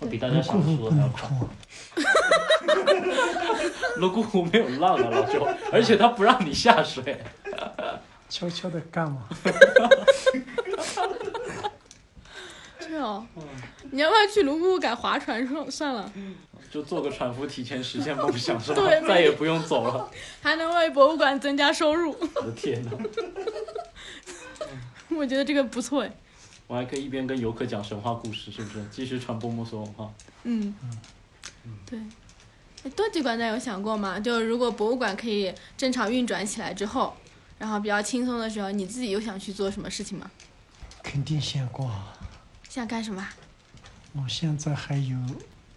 [0.00, 1.28] 我比大家想过后不的还要快。
[1.28, 1.50] 能冲啊，
[3.98, 7.20] 泸沽湖没有浪啊，老舅，而且他不让你下水。
[8.30, 9.28] 悄悄的干嘛？
[12.78, 13.26] 对哦，
[13.90, 16.10] 你要不要去泸沽湖改划船算算了？
[16.72, 19.06] 就做个船夫，提前实现梦想是吧对？
[19.06, 20.10] 再也不用走了。
[20.42, 22.90] 还能为博物馆增加收入，我的天哪！
[25.14, 26.10] 我觉得这个不错哎。
[26.66, 28.82] 我还可以一边跟游客讲神话故事，是不是？
[28.90, 30.10] 继续传播莫索文化。
[30.44, 30.74] 嗯，
[31.64, 31.98] 嗯对。
[32.84, 34.18] 哎多吉馆长有想过吗？
[34.18, 37.14] 就如果博物馆可以正常运转起来之后，
[37.58, 40.30] 然后比较轻松的时候，你自己又想去做什么事情吗？
[41.02, 42.16] 肯定想过啊。
[42.66, 43.28] 想干什么？
[44.14, 45.16] 我现在还有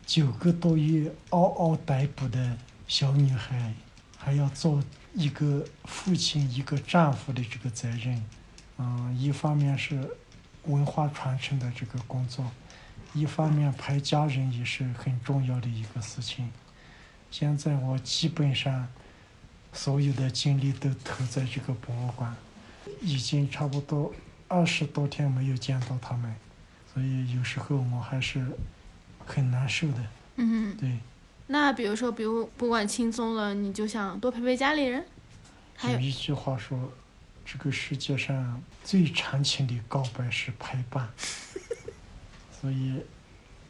[0.06, 2.56] 九个多月嗷嗷待哺的
[2.88, 3.74] 小女孩，
[4.18, 4.84] 还要做
[5.16, 8.24] 一个父亲、一个丈夫的这个责任。
[8.78, 10.16] 嗯，一方面是
[10.66, 12.52] 文化传承的这个工作，
[13.14, 16.52] 一方面陪家人也是很重要的一个事情。
[17.32, 18.88] 现在我基本上
[19.74, 22.36] 所有的精力都投在这个博物馆，
[23.02, 24.14] 已经差不多
[24.48, 26.36] 二十多天没有见到他们。
[26.94, 28.46] 所以有时候我还是
[29.26, 30.06] 很难受的。
[30.36, 31.00] 嗯，对，
[31.48, 35.06] 那比如说，比如不管轻松了，你就想多陪陪家里人。
[35.76, 36.92] 还有有一句话说，
[37.46, 41.10] 这个世界上最长情的告白是陪伴。
[42.62, 43.02] 所以，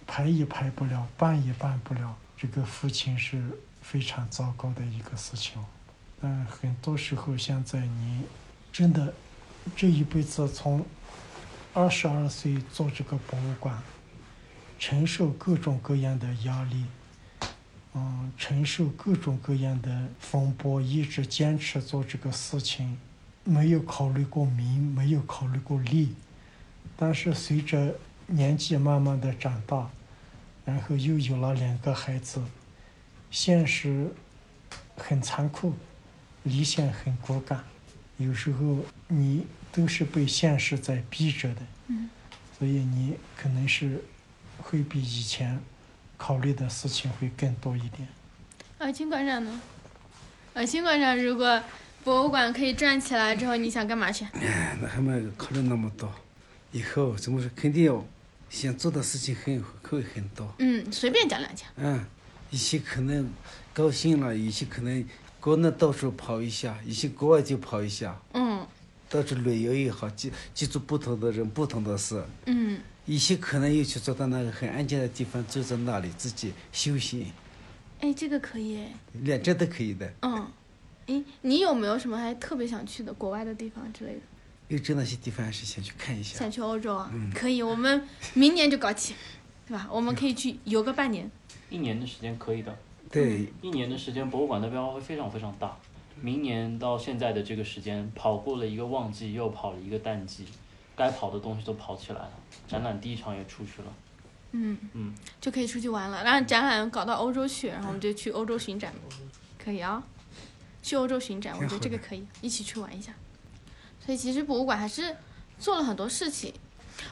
[0.08, 3.44] 陪也陪不了，伴也伴不了，这个父亲是
[3.82, 5.64] 非常糟糕的一个事情。
[6.22, 8.22] 但很多时候，现在你
[8.72, 9.14] 真的
[9.76, 10.86] 这一辈子从
[11.74, 13.78] 二十二岁做这个博物馆，
[14.78, 16.86] 承受各种各样的压力，
[17.94, 22.98] 嗯，承受各种各样的风波，一直坚持做这个事情，
[23.44, 26.14] 没有考虑过名，没有考虑过利。
[26.98, 27.96] 但是随着
[28.28, 29.90] 年纪慢慢的长大，
[30.66, 32.42] 然后又有了两个孩子，
[33.32, 34.14] 现实
[34.96, 35.74] 很残酷，
[36.44, 37.64] 理想很骨感，
[38.18, 41.62] 有时候你都是被现实在逼着的。
[41.88, 42.10] 嗯。
[42.58, 44.02] 所以你可能是
[44.68, 45.60] 会比以前
[46.18, 48.08] 考虑的事情会更多一点。
[48.80, 49.62] 尔清馆长呢？
[50.56, 51.62] 尔清馆长，如果
[52.04, 54.26] 博物馆可以转起来之后，你想干嘛去？
[54.34, 56.12] 哎，那还没考虑那么多，
[56.72, 58.04] 以后怎么说，肯定要
[58.50, 60.52] 想做的事情很会很多。
[60.58, 61.68] 嗯，随便讲两讲。
[61.76, 62.04] 嗯，
[62.50, 63.30] 一些可能
[63.72, 65.06] 高兴了，一些可能
[65.40, 68.66] 国内到处跑一下，一些国外就跑一下，嗯
[69.08, 72.22] 到处旅游也好，接接触不同的人、不同的事。
[72.48, 77.28] 嗯，有些可能又去坐到那个很安静的地方，坐在那里自己休息，
[78.00, 78.92] 哎，这个可以哎。
[79.22, 80.12] 两者都可以的。
[80.24, 80.48] 嗯，
[81.06, 84.20] 哎，你有没有什么还特别想去的国外的地方之类的？
[84.76, 86.50] 欧洲那些地方还是想去看一下想。
[86.50, 87.12] 去欧洲啊？
[87.36, 88.02] 可以，我们
[88.34, 89.14] 明年就搞起，
[89.68, 89.88] 对吧？
[89.92, 91.30] 我们可以去游个半年。
[91.70, 92.76] 一年的时间可以的，
[93.12, 95.78] 对，一年的时间，博物馆的变化会非常非常大。
[96.20, 100.46] 明年到现在的这个时间，跑过了一个旺季，又跑了一个淡季，
[100.96, 102.32] 该跑的东西都跑起来了，
[102.68, 103.94] 展览第一场也出去了。
[104.52, 106.24] 嗯嗯，就可以出去玩了。
[106.24, 108.94] 然后展览搞到欧洲去，然后我们就去欧洲巡展，
[109.62, 110.02] 可以啊。
[110.82, 113.12] 去欧洲巡展，我觉得这个可以，一起去玩一下。
[114.00, 115.16] 所以其实博物馆还是
[115.58, 116.54] 做了很多事情。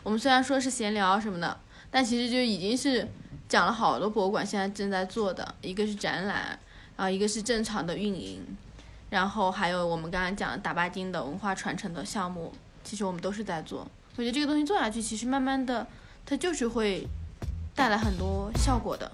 [0.04, 1.60] 我们虽然说是闲聊什么的，
[1.90, 3.10] 但其实就已经是
[3.50, 6.58] 讲了好多博物馆现在正在做的，一个是展览，
[6.96, 8.46] 然后一个是正常的运营，
[9.10, 12.54] 然后还有我们刚刚讲的打巴丁的文化传承的项目，
[12.84, 13.88] 其实我们都是在做。
[14.16, 15.88] 我觉得这个东西做下去，其实慢慢的
[16.26, 17.08] 它就是会
[17.74, 19.12] 带来很多效果的。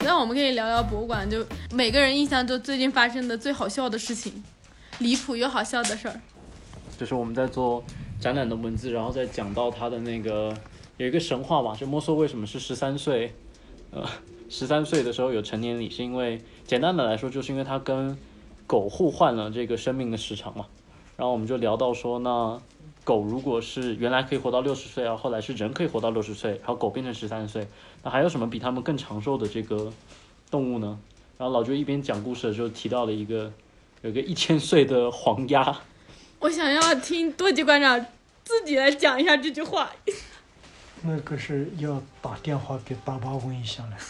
[0.00, 4.44] 那我们可以聊聊博物馆，就每个人印象中最近发生的最好笑的事情，
[4.98, 6.20] 离谱又好笑的事儿。
[6.98, 7.82] 就是我们在做
[8.20, 10.54] 展览的文字，然后再讲到他的那个
[10.98, 13.34] 有一个神话嘛，就摩梭为什么是十三岁，
[13.94, 14.04] 呃，
[14.50, 18.18] 十三岁的时候有成年礼，是因为简单的来说，就是因为他跟
[18.66, 20.66] 狗互换了这个生命的时长嘛。
[21.16, 22.60] 然后我们就聊到说，那
[23.04, 27.68] 狗如果是原来可以活到六十岁啊，后来是人可以活到六十岁，然后狗变成十三岁，
[28.02, 29.92] 那还有什么比它们更长寿的这个
[30.50, 30.98] 动物呢？
[31.38, 33.52] 然后老舅一边讲故事的时候提到了一个
[34.02, 35.80] 有个一千岁的黄鸭。
[36.40, 38.04] 我想要听多吉馆长
[38.42, 39.90] 自己来讲一下这句话。
[41.06, 43.96] 那个是要打电话给大巴问一下了。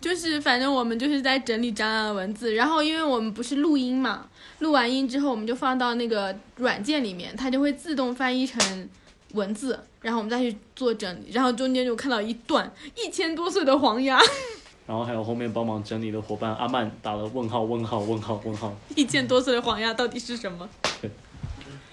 [0.00, 4.26] 就是反正我们就是在整理展览的文字，然后因为我们不是录音嘛，
[4.60, 8.88] 录完音之后我们就放到那个软件里面，它就会自动翻译成
[9.34, 14.18] 文字，然后我们再去做整理，然后中间就看到一段 一千多岁的黄鸭，
[14.86, 18.74] 然后还有后面帮忙整理的伙伴阿曼打了问号问号问号问号。
[18.96, 20.66] 一千多岁的黄鸭到底是什么？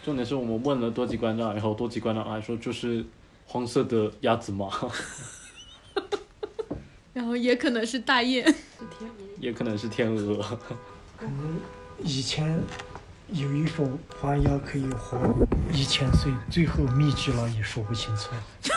[0.07, 3.05] 重点是我们问了多吉馆长然后，多吉馆长还说就是
[3.45, 4.69] 黄色的鸭子嘛，
[7.11, 8.55] 然后也可能是大雁。
[9.37, 10.41] 也可能是天鹅。
[11.17, 11.59] 可能
[12.01, 12.57] 以前
[13.33, 15.19] 有一种黄鸭可以活
[15.73, 18.29] 一千岁，最后灭绝了也说不清楚。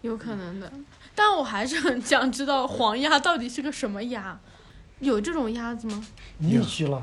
[0.00, 0.72] 有可能的，
[1.16, 4.38] 但我还是很想知道黄鸭到底是个什么鸭，
[5.00, 6.06] 有这种鸭子吗？
[6.38, 7.02] 灭绝了，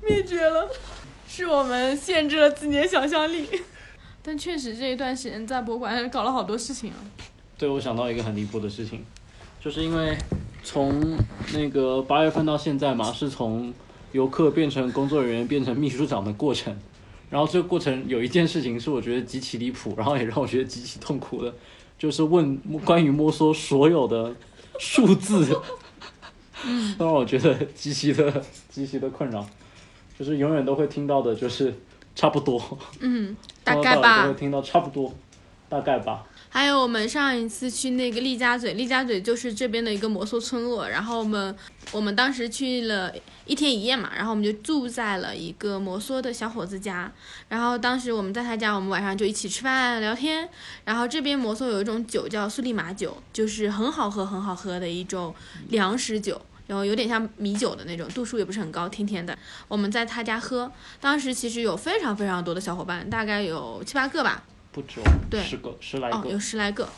[0.00, 0.68] 灭绝了，
[1.28, 3.48] 是我们限制了自己的想象力。
[4.22, 6.96] 但确实这一段时间在博物馆还搞了好多事情啊。
[7.58, 9.04] 对，我想到一个很离谱的事情，
[9.60, 10.16] 就是因为
[10.62, 11.16] 从
[11.52, 13.72] 那个八月份到现在嘛，是从
[14.12, 16.76] 游客变成工作人员变成秘书长的过程。
[17.30, 21.52] 然后这个过程有一件事情是我觉得极其离谱，然后也让我觉得极其痛苦的，
[21.98, 24.34] 就是问关于摸索所有的
[24.78, 25.46] 数字，
[26.98, 29.46] 都让我觉得极其的极其的困扰，
[30.18, 31.74] 就是永远都会听到的就是
[32.14, 32.60] 差不多，
[33.00, 34.38] 嗯， 大概从头到尾都会。
[34.38, 35.14] 听到差不多，
[35.68, 36.24] 大概吧。
[36.54, 41.52] 还有我们上一次去那个丽家嘴，丽家嘴就是这边的一个摩梭村落，然后我们
[41.90, 43.12] 我们当时去了
[43.44, 47.10] 一天一夜嘛，然后我们就住在了一个摩梭的小伙子家，
[47.48, 50.48] 然后当时我们在他家，我们晚上就一起吃饭聊天，
[50.84, 55.34] 然后这边摩梭有一种酒叫苏利玛酒，就是很好喝很好喝的一种
[55.70, 56.40] 粮食酒。
[56.68, 59.36] 然后有点像米酒的那种，度数也不是很高，甜甜的。
[59.66, 64.44] 我们在他家喝，当时其实有非常非常多的小伙伴，大概有七八个吧，
[64.74, 65.00] 不止
[65.30, 66.88] 对十个十来哦，个，有十来个，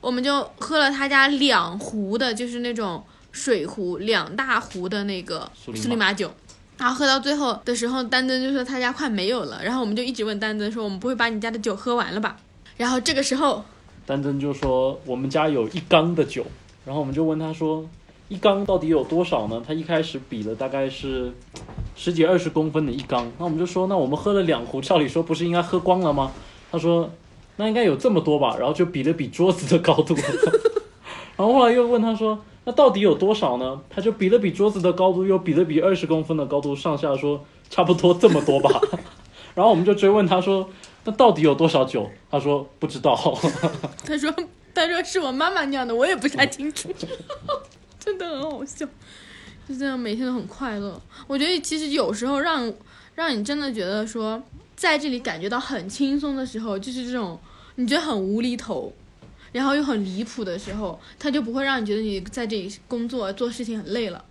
[0.00, 6.32] 我们就喝了他家两壶的，就是那种水壶，两大壶的那个苏里马酒。
[6.78, 12.38] 然后喝到最后的时候，丹增就说他家快没有了，然后我们就一直问丹增说，我们不会把你家的酒喝完了吧？
[12.78, 13.62] 然后这个时候，
[14.06, 16.46] 丹增就说我们家有一缸的酒，
[16.86, 17.86] 然后我们就问他说
[18.28, 19.62] 一缸到底有多少呢？
[19.66, 21.32] 他一开始比了大概是
[21.94, 26.32] 十几二十公分的一缸，那我们就说那我们喝了两壶，照理说不是应该喝光了吗？
[26.70, 27.10] 他说
[27.56, 30.14] 那应该有这么多吧，然后就比了比桌子的高度，
[31.36, 33.80] 然后后来又问他说那到底有多少呢？
[33.88, 38.80] 他就比了比桌子的高度，又比了比二十公分的高度，上下说差不多这么多吧。
[39.54, 40.68] 然后我们就追问他说
[41.04, 42.10] 那到底有多少酒？
[42.30, 43.14] 他说不知道。
[44.04, 44.34] 他说
[44.74, 46.92] 他说是我妈妈酿的，我也不太清楚，
[47.98, 48.84] 真的很好笑，
[49.66, 51.00] 就这样每天都很快乐。
[51.26, 52.70] 我觉得其实有时候让
[53.14, 54.42] 让你真的觉得说
[54.74, 57.38] 在这里感觉到很轻松的时候，就是这种
[57.76, 58.92] 你觉得很无厘头，
[59.52, 64.24] 然后又很离谱的时候，他就不会让你觉得你在这里工作做事情很累了。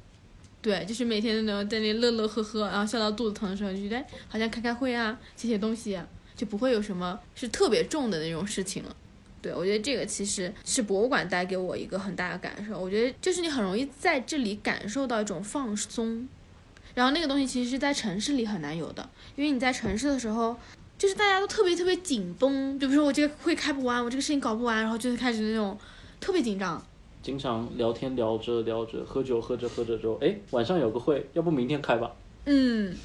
[0.61, 8.95] 对，就是每天那种在那乐乐呵呵，然后笑到肚子疼的时候，就觉得好像开开会啊，写写东西啊，就不会有什么是特别重的那种事情了。
[9.43, 12.81] 对，我觉得这个其实是博物馆带给我一个很大的感受。
[12.81, 16.27] 我觉得就是你很容易在这里感受到一种放松，
[16.95, 20.57] 然后那个东西其实是在城市里很难有的，因为你在城市的时候，
[21.05, 25.77] 就是大家都特别特别紧绷，就比如说我这个会开不完，我这个事情搞不完，然后就是开始那种
[26.19, 26.83] 特别紧张。
[27.21, 32.11] 经常聊天聊着聊着，喝酒喝着喝着之后，哎，晚上有个会，要不明天开吧？
[32.45, 32.97] 嗯，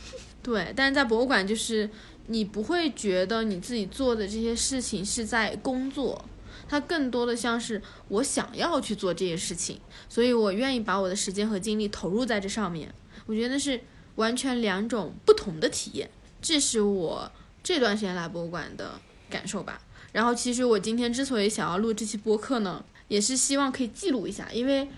[0.43, 1.91] 对，但是在博物馆就是
[2.29, 6.25] 你不会觉得你自己做的这些事情是在工作，
[6.67, 9.79] 它更多的像是我想要去做这些事情，
[10.09, 12.91] 所以我愿意把我的时间和精力投入在这上面。
[13.27, 13.79] 我觉得那是
[14.15, 16.09] 完全两种不同的体验，
[16.41, 17.31] 这是我
[17.75, 19.81] 这段时间来博物馆的感受吧。
[20.11, 24.89] 然后其实我今天之所以想要录这期播客呢，也是希望可以记录一下，因为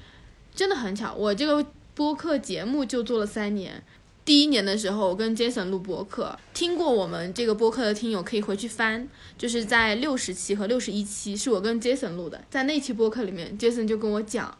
[0.54, 3.82] 真的很巧，我这个播客节目就做了三年。
[4.24, 9.06] 第一年的时候，我跟 Jason 录播客，听过我们这个播客的听友可以回去翻，
[9.36, 14.56] 就是在六十期和六十一期是我跟 Jason 录的，在那期播客里面，Jason 就跟我讲，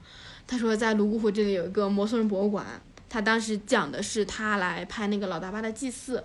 [0.47, 2.67] 他说在泸沽湖这里有一个摩梭人博物馆，
[3.09, 6.23] 他当时讲的是他来拍那个老大巴的祭祀，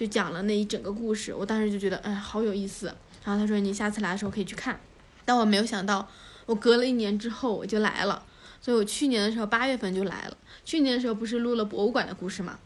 [0.00, 2.86] 就讲了那一整个故事，我当时就觉得，哎，好有意思。
[3.22, 4.80] 然后他说你下次来的时候可以去看，
[5.26, 6.08] 但我没有想到，
[6.46, 8.24] 我隔了一年之后我就来了，
[8.62, 10.36] 所以我去年的时候八月份就来了。
[10.64, 12.58] 去年的时候不是录了博物馆的故事嘛，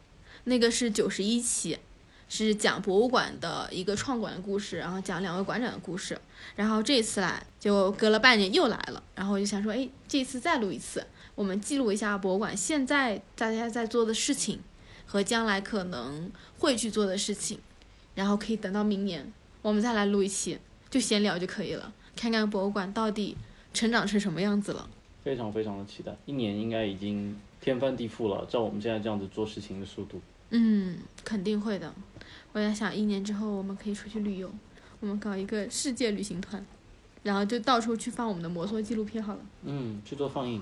[0.44, 1.76] 那个是九十一期，
[2.28, 6.16] 是讲博物馆的一个创馆的故事，然后讲两位馆长的故事。
[6.54, 11.04] 然后这次来就隔了半年又来了，然后我就想说，哎，这次再录一次，
[11.34, 14.60] 我们记录一下博物馆现在大家在做的事情
[15.14, 17.60] 和将来可能会去做的事情，
[18.16, 20.58] 然后可以等到明年我们再来录一期，
[20.90, 23.36] 就闲聊就可以了，看看博物馆到底
[23.72, 24.90] 成长成什么样子了。
[25.22, 30.20] 非常非常的期待，一年应该已经天翻地覆了，照我们现在这样子做事情的速度。
[30.50, 31.94] 嗯，肯定会的。
[32.52, 34.52] 我在想，一年之后我们可以出去旅游，
[34.98, 36.66] 我们搞一个世界旅行团，
[37.22, 39.40] 然后就到处去放我们的摩梭纪录片好了。
[39.62, 40.60] 嗯，去做放映，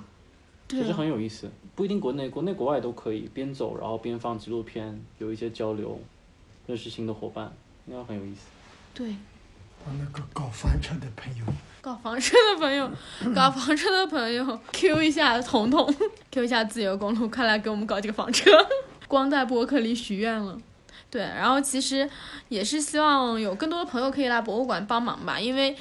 [0.79, 6.01] 其实很有意思，不一定国内，国内国外都可以边走然后边放纪录片，有一些交流，
[6.67, 7.53] 认识新的伙伴，
[7.87, 8.47] 应该很有意思。
[8.95, 9.17] 对，
[9.85, 11.45] 我那个搞房车的朋友，
[11.81, 12.91] 搞房车的朋友，
[13.35, 15.95] 搞房车的朋友，Q 一下彤彤
[16.31, 18.51] ，Q 一下自由公路，快来给我们搞几个房车。
[19.09, 20.59] 光在博客里许愿了，
[21.11, 22.09] 对，然后其实
[22.49, 25.77] 也是希望有更多的朋友可以来博物馆帮忙吧，因为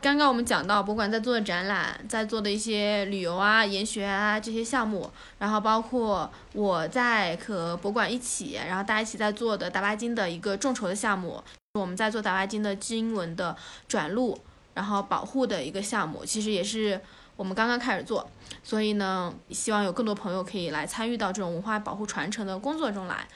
[0.00, 11.42] 刚刚我们讲到博物馆在做的展览，在做的一些旅游啊、研学啊这些项目，然后包括我在和博物馆一起，然后大家一起在做的达巴金的一个众筹的项目，
[11.74, 13.54] 我们在做达巴金的经文的
[13.86, 14.38] 转录。
[14.72, 16.98] 然后保护的一个项目，其实也是
[17.36, 18.30] 我们刚刚开始做，
[18.62, 23.26] 所以呢，希望有更多朋友可以来参与到这种文化保护传承的工作中来。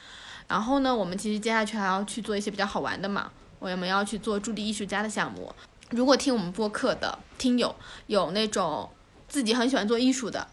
[0.47, 5.53] 然后呢，我们其实接下去还要去做一些比较好玩的嘛，我们要去做驻地艺术家的项目。
[5.95, 7.73] 如果听我们播客的听友
[8.07, 8.89] 有那种
[9.29, 10.47] 自己很喜欢做艺术的，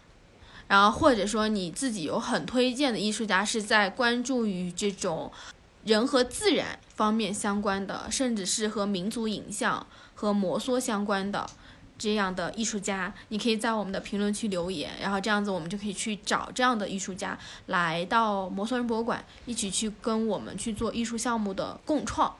[0.67, 5.31] 然后或者说你自己有很推荐的艺术家是在关注于这种
[5.83, 9.85] 人和自然方面相关的，甚至是和民族影像。
[10.15, 11.45] 和摩梭相关的
[11.97, 22.33] 这样的艺术家，你可以在我们的评论区留言，然后这样子我们就可以去找这样的艺术家来到摩梭人博物馆，一起去跟我们去做艺术项目的共创，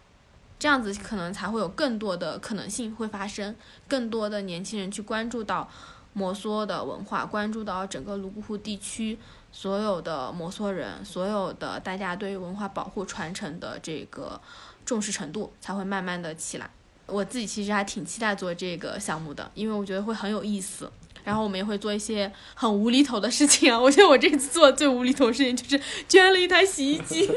[0.63, 3.53] 这样子可能才会有更多的可能性会发生，
[3.85, 5.69] 更多的年轻人去关注到
[6.13, 9.19] 摩梭的文化，关注到整个泸沽湖地区
[9.51, 14.39] 所有的摩梭人，所有的大家对于文化保护传承的这个
[14.85, 16.69] 重视程度才会慢慢的起来。
[17.07, 20.89] 我自己其实还挺期待做这个项目的，因为我觉得会很有意思。
[21.25, 23.77] 然后我们也会做一些很无厘头的事情啊！
[23.77, 27.29] 我觉得我这次做的最无厘头的事情就是捐了一台洗衣机。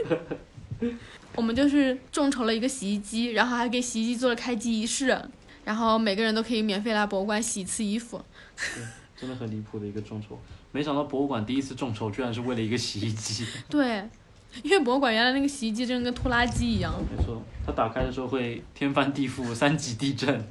[1.36, 5.16] 我们就是众筹了一个洗衣机，然后还给洗衣机做了开机仪式，
[5.64, 8.20] 然后每个人都可以免费来博物馆洗一次衣服。
[9.14, 10.38] 真的很离谱的一个众筹，
[10.72, 13.46] 没想到博物馆第一次众筹居然是为了一个洗衣机。
[13.68, 14.02] 对，
[14.62, 16.92] 因为博物馆原来那个洗衣机真的跟拖拉机一样。
[17.10, 20.46] 没错，它打开的时候会天翻地覆，三级地震。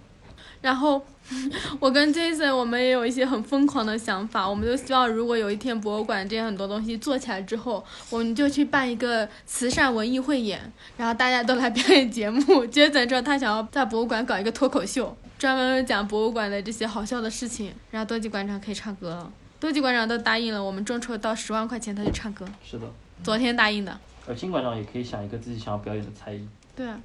[0.62, 1.04] 然后
[1.80, 12.66] 我跟 Jason 我们也有一些很疯狂的想法，我们就希望如果有一天博物馆这些很多东西做起来之后，我们就去办一个慈善文艺汇演，然后大家都来 表演节目。
[12.68, 19.32] Jason 说他想要在博物馆搞一个脱口秀，专门讲博物馆的这些好笑的事情，然后多吉馆长可以唱歌了。
[19.60, 22.86] 多吉馆长都答应了，我们众筹到十万块钱他就唱歌，是的，
[23.24, 24.00] 昨天答应的。
[24.28, 26.48] 而金馆长也可以想一个自己想要表演的才艺。
[26.76, 27.00] 对啊，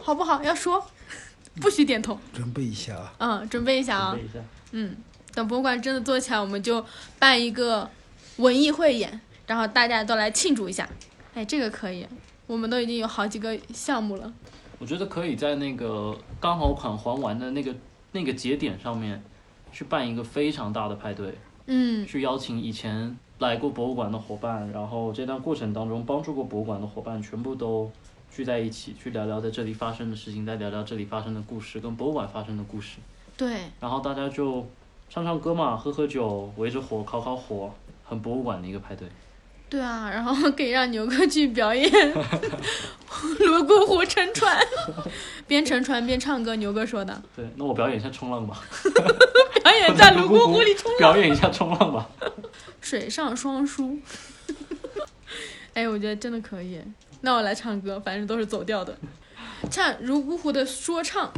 [0.00, 0.42] 好不好？
[0.42, 0.82] 要说，
[1.60, 2.18] 不许点头。
[2.32, 3.14] 准备一下啊。
[3.18, 4.10] 嗯，准备一下啊。
[4.10, 4.38] 准备一下。
[4.72, 4.96] 嗯，
[5.34, 6.84] 等博物馆真的做起来，我们就
[7.18, 7.88] 办一个
[8.36, 10.88] 文艺汇演，然后大家都来庆祝一下。
[11.34, 12.06] 哎，这个可以，
[12.46, 14.32] 我们都已经有好几个项目了。
[14.78, 17.74] 我觉得可以在那个刚好款还完的那个
[18.12, 19.22] 那个节点上面，
[19.72, 21.34] 去办一个非常大的派对，
[21.66, 27.90] 嗯，去邀请以前来过博物馆的伙伴，然后这段过程当中帮助过博物馆的伙伴，全部都
[28.36, 32.98] 聚在一起，去聊聊在这里发生的事情，再聊聊这里发生的故事，跟博物馆发生的故事。
[33.34, 34.68] 对，然后大家就
[35.08, 37.72] 唱唱歌嘛，喝喝酒，围着火烤烤火，
[38.04, 39.08] 很博物馆的一个派对。
[39.70, 41.90] 对啊，然后可以让牛哥去表演
[43.38, 44.54] 泸沽湖沉船，
[45.48, 46.54] 边沉船边唱歌。
[46.56, 48.62] 牛哥说的，对，那我表演一下冲浪吧，
[49.64, 52.06] 表演在泸沽湖里冲浪， 表演一下冲浪吧。
[52.82, 53.98] 水上双输。
[55.72, 56.78] 哎，我觉得真的可以。
[57.20, 58.96] 那我来唱歌，反正都是走调的，
[59.70, 61.32] 唱泸沽湖的说唱，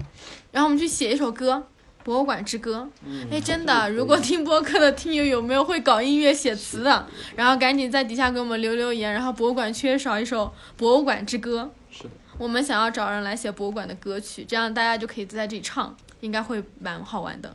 [0.52, 1.66] 然后我们去写一首歌。
[2.04, 2.88] 博物馆之歌，
[3.30, 7.06] 哎，真的，如果听播客的听友有没有会搞音乐写词的，
[7.36, 9.12] 然后赶紧在底下给我们留留言。
[9.12, 17.54] 然后博物馆缺少一首博物馆之歌，是的，我们想要找人来写博物馆的歌曲，这样大家就可以在这里唱，应该会蛮好玩的。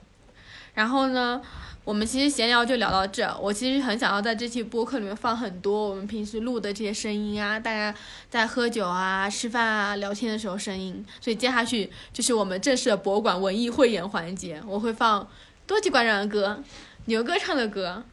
[0.75, 1.41] 然后呢，
[1.83, 3.29] 我们其实闲聊就聊到这。
[3.41, 7.93] 我其实很想要在这期播客里面放很多我们平时录的这些声音啊，大家
[8.29, 11.05] 在喝酒啊、吃饭啊、聊天的时候声音。
[11.19, 15.27] 所以接下去就是我们正式的博物馆文艺汇演环节，我会放
[15.67, 16.63] 多吉馆长的歌、
[17.05, 18.03] 牛哥唱的歌、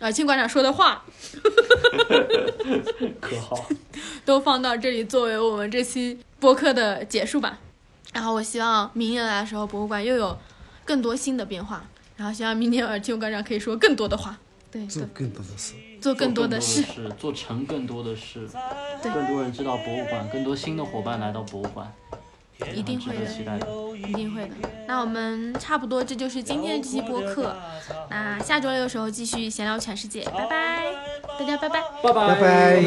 [0.00, 1.04] 啊金馆长说的话，
[3.20, 3.68] 可好。
[4.24, 7.58] 都放到这里作为我们这期播客的结束吧。
[8.12, 10.36] 然后我希望明年来的时候，博物馆又有
[10.84, 11.84] 更多新的变化。
[12.20, 14.38] 然后希望明年耳听馆长可以说更多的话，
[14.70, 16.84] 对，做更多的事，做更多的的事，
[17.18, 18.46] 做成更多的事，
[19.02, 19.10] 对。
[19.10, 21.90] 更多人知道博物馆，更多新的伙伴来到博物馆，
[22.74, 23.66] 一定会值得期待的。
[23.96, 24.54] 一定会的。
[24.86, 27.56] 那我们差不多这就是今天这期播客，
[28.10, 30.92] 那下周六的时候继续闲聊全世界，拜拜，
[31.38, 31.80] 大家拜拜。
[32.02, 32.28] 拜拜。
[32.28, 32.42] 拜。
[32.42, 32.82] 拜。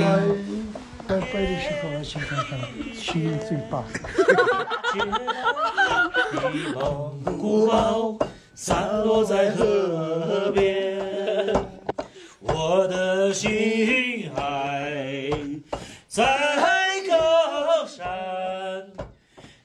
[1.08, 1.42] 拜拜。
[1.42, 2.60] 的时候，而且看看
[2.94, 3.84] 声音最大。
[8.56, 11.54] 散落在河边，
[12.40, 15.30] 我的心还
[16.08, 16.24] 在
[17.10, 18.06] 高山，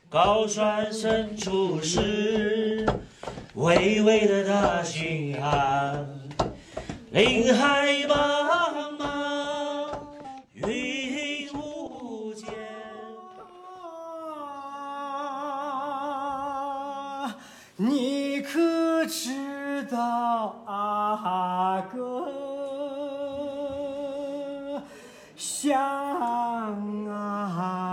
[0.08, 2.86] 高山深处是
[3.54, 6.08] 巍巍的大兴安，
[7.10, 9.90] 林海茫茫，
[10.54, 12.48] 云无间。
[17.18, 17.36] 啊
[17.76, 18.58] 你可
[19.06, 22.32] 知道阿哥
[25.36, 25.78] 想
[27.08, 27.87] 啊。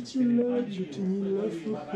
[0.00, 1.86] 记住了，就听你来附和。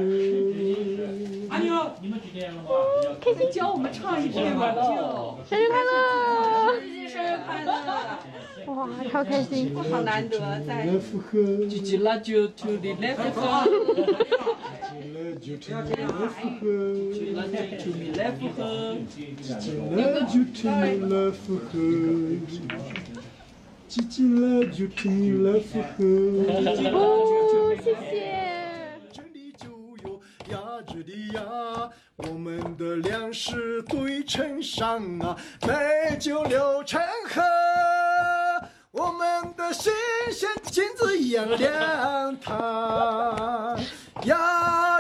[3.21, 4.73] 可以教我们唱一遍吗？
[4.75, 5.93] 就生日快乐！
[7.09, 7.71] 生日快乐！
[8.67, 9.75] 哇，好开心！
[9.75, 11.39] 好难得在来附和。
[11.39, 16.63] 叽叽啦就 to the left 和了就听你来附和。
[17.79, 18.63] to the left 和
[19.97, 21.69] 了就听你来附和。
[23.95, 26.05] 叽叽了就听你来附和。
[26.91, 28.99] 哦，谢谢。
[29.13, 29.69] 这里就
[30.03, 30.21] 有
[30.51, 31.41] 呀，这里呀，
[32.17, 37.41] 我们的粮食堆成山啊，美酒流成河，
[38.91, 39.93] 我们的心
[40.33, 43.79] 像金子一样亮堂。
[44.25, 44.94] 呀，